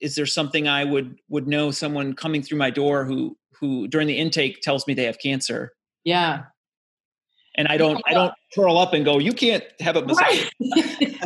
is 0.00 0.14
there 0.14 0.26
something 0.26 0.68
I 0.68 0.84
would 0.84 1.18
would 1.28 1.46
know 1.48 1.70
someone 1.70 2.14
coming 2.14 2.42
through 2.42 2.58
my 2.58 2.70
door 2.70 3.04
who 3.04 3.37
who 3.58 3.88
during 3.88 4.06
the 4.06 4.18
intake 4.18 4.61
tells 4.61 4.87
me 4.87 4.94
they 4.94 5.04
have 5.04 5.18
cancer? 5.18 5.72
Yeah. 6.04 6.44
And 7.56 7.66
I 7.66 7.76
don't 7.76 8.00
I 8.06 8.14
don't 8.14 8.32
curl 8.54 8.78
up 8.78 8.94
and 8.94 9.04
go, 9.04 9.18
you 9.18 9.32
can't 9.32 9.64
have 9.80 9.96
a 9.96 10.02
massage. 10.02 10.48
Right. 10.61 11.18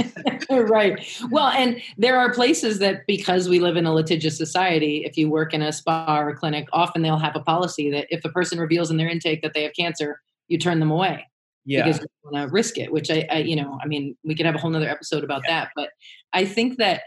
right. 0.51 1.23
Well, 1.31 1.49
and 1.49 1.81
there 1.99 2.19
are 2.19 2.33
places 2.33 2.79
that 2.79 3.07
because 3.07 3.49
we 3.49 3.59
live 3.59 3.77
in 3.77 3.87
a 3.87 3.93
litigious 3.93 4.37
society, 4.37 5.05
if 5.05 5.17
you 5.17 5.29
work 5.29 5.53
in 5.53 5.63
a 5.63 5.73
spa 5.73 6.19
or 6.19 6.31
a 6.31 6.37
clinic, 6.37 6.69
often 6.73 7.03
they'll 7.03 7.19
have 7.19 7.37
a 7.37 7.41
policy 7.41 7.91
that 7.91 8.07
if 8.11 8.25
a 8.25 8.29
person 8.31 8.59
reveals 8.59 8.91
in 8.91 8.97
their 8.97 9.09
intake 9.09 9.43
that 9.43 9.53
they 9.55 9.63
have 9.63 9.73
cancer, 9.79 10.21
you 10.49 10.59
turn 10.59 10.81
them 10.81 10.91
away. 10.91 11.27
Yeah. 11.65 11.85
Because 11.85 12.01
you 12.01 12.31
want 12.31 12.49
to 12.49 12.53
risk 12.53 12.79
it, 12.79 12.93
which 12.93 13.11
I, 13.11 13.27
I, 13.31 13.39
you 13.39 13.55
know, 13.55 13.79
I 13.83 13.87
mean, 13.87 14.17
we 14.25 14.35
could 14.35 14.47
have 14.47 14.55
a 14.55 14.59
whole 14.59 14.71
nother 14.71 14.89
episode 14.89 15.23
about 15.23 15.43
yeah. 15.45 15.61
that. 15.61 15.71
But 15.77 15.91
I 16.33 16.45
think 16.45 16.79
that 16.79 17.03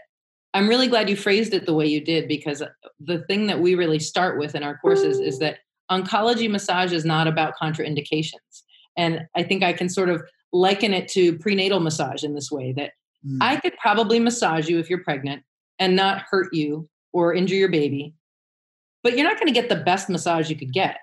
I'm 0.56 0.68
really 0.68 0.88
glad 0.88 1.10
you 1.10 1.16
phrased 1.16 1.52
it 1.52 1.66
the 1.66 1.74
way 1.74 1.86
you 1.86 2.00
did 2.00 2.28
because 2.28 2.62
the 2.98 3.18
thing 3.24 3.46
that 3.46 3.60
we 3.60 3.74
really 3.74 3.98
start 3.98 4.38
with 4.38 4.54
in 4.54 4.62
our 4.62 4.78
courses 4.78 5.20
is 5.20 5.38
that 5.40 5.58
oncology 5.90 6.50
massage 6.50 6.94
is 6.94 7.04
not 7.04 7.26
about 7.26 7.52
contraindications. 7.60 8.62
And 8.96 9.26
I 9.36 9.42
think 9.42 9.62
I 9.62 9.74
can 9.74 9.90
sort 9.90 10.08
of 10.08 10.22
liken 10.54 10.94
it 10.94 11.08
to 11.08 11.36
prenatal 11.38 11.78
massage 11.78 12.24
in 12.24 12.34
this 12.34 12.50
way 12.50 12.72
that 12.72 12.92
mm. 13.22 13.36
I 13.42 13.56
could 13.56 13.76
probably 13.76 14.18
massage 14.18 14.66
you 14.66 14.78
if 14.78 14.88
you're 14.88 15.04
pregnant 15.04 15.42
and 15.78 15.94
not 15.94 16.22
hurt 16.30 16.54
you 16.54 16.88
or 17.12 17.34
injure 17.34 17.56
your 17.56 17.68
baby, 17.68 18.14
but 19.02 19.14
you're 19.14 19.28
not 19.28 19.38
going 19.38 19.52
to 19.52 19.60
get 19.60 19.68
the 19.68 19.84
best 19.84 20.08
massage 20.08 20.48
you 20.48 20.56
could 20.56 20.72
get. 20.72 20.96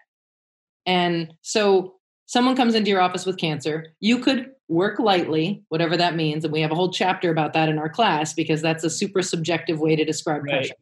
And 0.88 1.32
so 1.44 1.94
someone 2.26 2.56
comes 2.56 2.74
into 2.74 2.90
your 2.90 3.02
office 3.02 3.28
with 3.28 3.38
cancer, 3.38 3.94
you 4.00 4.18
could 4.18 4.48
work 4.68 5.00
lightly, 5.00 5.64
whatever 5.70 5.98
that 5.98 6.16
means. 6.16 6.44
And 6.44 6.54
we 6.54 6.62
have 6.62 6.72
a 6.72 6.76
whole 6.76 6.92
chapter 6.92 7.30
about 7.30 7.54
that 7.54 7.70
in 7.70 7.78
our 7.78 7.90
class 7.90 8.34
because 8.34 8.62
that's 8.62 8.84
a 8.84 8.90
super 8.90 9.22
subjective 9.22 9.80
way 9.80 9.96
to 9.96 10.06
describe 10.06 10.44
right. 10.44 10.52
pressure. 10.52 10.76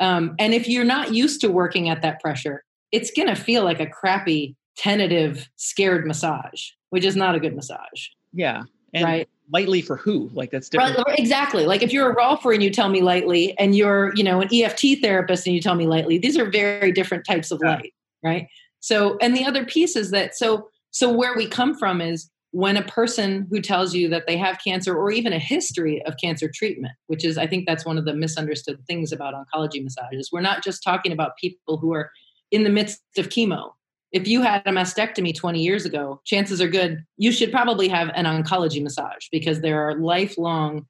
Um, 0.00 0.34
and 0.38 0.54
if 0.54 0.68
you're 0.68 0.84
not 0.84 1.14
used 1.14 1.40
to 1.42 1.48
working 1.48 1.88
at 1.88 2.02
that 2.02 2.20
pressure, 2.20 2.64
it's 2.90 3.10
going 3.10 3.28
to 3.28 3.34
feel 3.34 3.64
like 3.64 3.80
a 3.80 3.86
crappy, 3.86 4.56
tentative, 4.76 5.48
scared 5.56 6.06
massage, 6.06 6.70
which 6.90 7.04
is 7.04 7.16
not 7.16 7.34
a 7.34 7.40
good 7.40 7.54
massage. 7.54 8.08
Yeah. 8.32 8.62
And 8.92 9.04
right. 9.04 9.28
lightly 9.52 9.82
for 9.82 9.96
who? 9.96 10.30
Like 10.32 10.50
that's 10.50 10.68
different. 10.68 10.98
Right, 11.06 11.18
exactly. 11.18 11.66
Like 11.66 11.82
if 11.82 11.92
you're 11.92 12.10
a 12.10 12.16
rolfer 12.16 12.52
and 12.52 12.62
you 12.62 12.70
tell 12.70 12.88
me 12.88 13.02
lightly, 13.02 13.56
and 13.58 13.74
you're, 13.76 14.12
you 14.16 14.24
know, 14.24 14.40
an 14.40 14.48
EFT 14.52 15.00
therapist 15.00 15.46
and 15.46 15.54
you 15.54 15.62
tell 15.62 15.76
me 15.76 15.86
lightly, 15.86 16.18
these 16.18 16.36
are 16.36 16.50
very 16.50 16.90
different 16.90 17.24
types 17.24 17.50
of 17.50 17.60
yeah. 17.62 17.76
light, 17.76 17.94
right? 18.24 18.48
So, 18.80 19.18
and 19.20 19.36
the 19.36 19.44
other 19.44 19.64
piece 19.64 19.94
is 19.94 20.10
that 20.10 20.34
so 20.34 20.68
so 20.90 21.12
where 21.12 21.36
we 21.36 21.46
come 21.46 21.76
from 21.76 22.00
is 22.00 22.30
when 22.52 22.76
a 22.76 22.82
person 22.82 23.46
who 23.50 23.60
tells 23.60 23.94
you 23.94 24.08
that 24.08 24.26
they 24.26 24.36
have 24.36 24.58
cancer 24.62 24.96
or 24.96 25.10
even 25.10 25.32
a 25.32 25.38
history 25.38 26.02
of 26.04 26.16
cancer 26.16 26.50
treatment, 26.52 26.92
which 27.06 27.24
is, 27.24 27.38
I 27.38 27.46
think 27.46 27.66
that's 27.66 27.86
one 27.86 27.96
of 27.96 28.04
the 28.04 28.14
misunderstood 28.14 28.84
things 28.86 29.12
about 29.12 29.34
oncology 29.34 29.82
massages. 29.82 30.30
We're 30.32 30.40
not 30.40 30.64
just 30.64 30.82
talking 30.82 31.12
about 31.12 31.36
people 31.36 31.76
who 31.76 31.94
are 31.94 32.10
in 32.50 32.64
the 32.64 32.70
midst 32.70 33.00
of 33.16 33.28
chemo. 33.28 33.70
If 34.10 34.26
you 34.26 34.42
had 34.42 34.62
a 34.66 34.72
mastectomy 34.72 35.36
20 35.36 35.62
years 35.62 35.84
ago, 35.84 36.20
chances 36.24 36.60
are 36.60 36.68
good 36.68 37.04
you 37.16 37.30
should 37.30 37.52
probably 37.52 37.86
have 37.86 38.10
an 38.14 38.24
oncology 38.24 38.82
massage 38.82 39.28
because 39.30 39.60
there 39.60 39.88
are 39.88 39.94
lifelong 39.96 40.86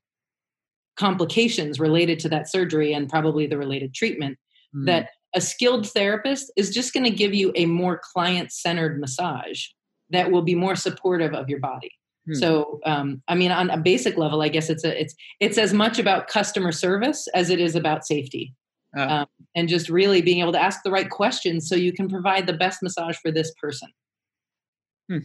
complications 0.97 1.79
related 1.79 2.19
to 2.21 2.29
that 2.31 2.51
surgery 2.51 2.95
and 2.95 3.11
probably 3.11 3.47
the 3.47 3.59
related 3.59 3.93
treatment 3.93 4.39
mm. 4.75 4.87
that 4.87 5.11
a 5.35 5.41
skilled 5.41 5.89
therapist 5.89 6.51
is 6.57 6.71
just 6.71 6.95
going 6.95 7.05
to 7.05 7.11
give 7.11 7.35
you 7.35 7.53
a 7.55 7.67
more 7.67 8.01
client 8.13 8.51
centered 8.51 8.99
massage 8.99 9.67
that 10.11 10.31
will 10.31 10.43
be 10.43 10.55
more 10.55 10.77
supportive 10.77 11.35
of 11.35 11.49
your 11.49 11.61
body. 11.61 11.93
Hmm. 12.27 12.35
So, 12.35 12.81
um, 12.85 13.23
I 13.29 13.35
mean, 13.35 13.51
on 13.51 13.71
a 13.71 13.79
basic 13.79 14.17
level, 14.17 14.43
I 14.43 14.49
guess 14.49 14.71
it's 14.71 14.85
a, 14.85 15.01
it's 15.01 15.15
it's 15.41 15.59
as 15.59 15.73
much 15.73 15.99
about 15.99 16.29
customer 16.29 16.73
service 16.73 17.29
as 17.35 17.51
it 17.51 17.61
is 17.61 17.75
about 17.75 18.07
safety, 18.07 18.55
uh, 18.97 19.01
um, 19.01 19.27
and 19.55 19.69
just 19.69 19.89
really 19.89 20.23
being 20.23 20.41
able 20.41 20.53
to 20.53 20.61
ask 20.63 20.81
the 20.85 20.91
right 20.91 21.09
questions 21.09 21.69
so 21.69 21.75
you 21.75 21.93
can 21.93 22.09
provide 22.09 22.47
the 22.47 22.53
best 22.53 22.83
massage 22.83 23.17
for 23.17 23.31
this 23.31 23.53
person. 23.61 23.89
Hmm. 25.09 25.19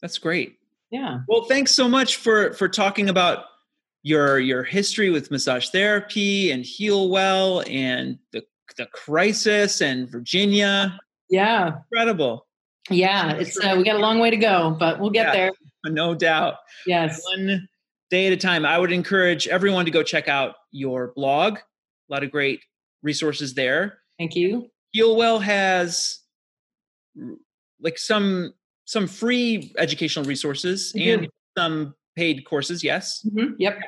That's 0.00 0.18
great. 0.18 0.58
Yeah. 0.90 1.20
Well, 1.28 1.44
thanks 1.44 1.72
so 1.72 1.88
much 1.88 2.16
for 2.16 2.52
for 2.54 2.68
talking 2.68 3.08
about 3.08 3.46
your 4.02 4.38
your 4.38 4.62
history 4.62 5.10
with 5.10 5.30
massage 5.30 5.70
therapy 5.70 6.50
and 6.50 6.64
Healwell 6.64 7.68
and 7.70 8.18
the 8.32 8.42
the 8.76 8.86
crisis 8.86 9.80
and 9.80 10.08
Virginia. 10.08 10.98
Yeah. 11.28 11.78
Incredible. 11.90 12.43
Yeah, 12.90 13.32
it's 13.32 13.58
uh, 13.58 13.74
we 13.76 13.84
got 13.84 13.96
a 13.96 14.00
long 14.00 14.18
way 14.18 14.30
to 14.30 14.36
go, 14.36 14.76
but 14.78 15.00
we'll 15.00 15.10
get 15.10 15.28
yeah, 15.28 15.32
there. 15.32 15.52
No 15.86 16.14
doubt. 16.14 16.56
Yes. 16.86 17.20
One 17.34 17.68
day 18.10 18.26
at 18.26 18.32
a 18.32 18.36
time. 18.36 18.66
I 18.66 18.78
would 18.78 18.92
encourage 18.92 19.48
everyone 19.48 19.84
to 19.86 19.90
go 19.90 20.02
check 20.02 20.28
out 20.28 20.56
your 20.70 21.12
blog. 21.14 21.58
A 21.58 22.12
lot 22.12 22.22
of 22.22 22.30
great 22.30 22.60
resources 23.02 23.54
there. 23.54 23.98
Thank 24.18 24.36
you. 24.36 24.68
Healwell 24.96 25.42
has 25.42 26.20
like 27.80 27.98
some 27.98 28.52
some 28.84 29.06
free 29.06 29.72
educational 29.78 30.24
resources 30.26 30.92
mm-hmm. 30.94 31.24
and 31.24 31.30
some 31.56 31.94
paid 32.16 32.44
courses. 32.44 32.84
Yes. 32.84 33.26
Mm-hmm. 33.26 33.54
Yep. 33.58 33.78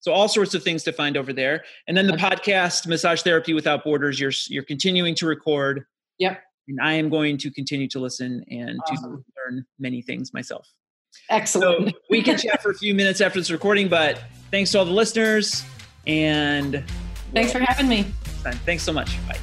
So 0.00 0.12
all 0.12 0.28
sorts 0.28 0.54
of 0.54 0.62
things 0.62 0.82
to 0.84 0.92
find 0.92 1.16
over 1.16 1.32
there. 1.32 1.64
And 1.86 1.96
then 1.96 2.06
the 2.06 2.14
podcast, 2.14 2.86
Massage 2.86 3.22
Therapy 3.22 3.54
Without 3.54 3.84
Borders, 3.84 4.20
you're 4.20 4.32
you're 4.48 4.64
continuing 4.64 5.14
to 5.16 5.26
record. 5.26 5.86
Yep 6.18 6.42
and 6.68 6.78
I 6.80 6.94
am 6.94 7.08
going 7.08 7.38
to 7.38 7.50
continue 7.50 7.88
to 7.88 7.98
listen 7.98 8.44
and 8.50 8.80
awesome. 8.90 9.16
to 9.16 9.24
learn 9.36 9.64
many 9.78 10.02
things 10.02 10.32
myself. 10.32 10.68
Excellent. 11.30 11.90
So 11.90 11.94
we 12.10 12.22
can 12.22 12.38
chat 12.38 12.62
for 12.62 12.70
a 12.70 12.74
few 12.74 12.94
minutes 12.94 13.20
after 13.20 13.40
this 13.40 13.50
recording, 13.50 13.88
but 13.88 14.22
thanks 14.50 14.70
to 14.72 14.78
all 14.78 14.84
the 14.84 14.92
listeners 14.92 15.64
and 16.06 16.82
thanks 17.32 17.52
for 17.52 17.60
having 17.60 17.88
me. 17.88 18.02
Thanks 18.64 18.82
so 18.82 18.92
much. 18.92 19.16
Bye. 19.28 19.38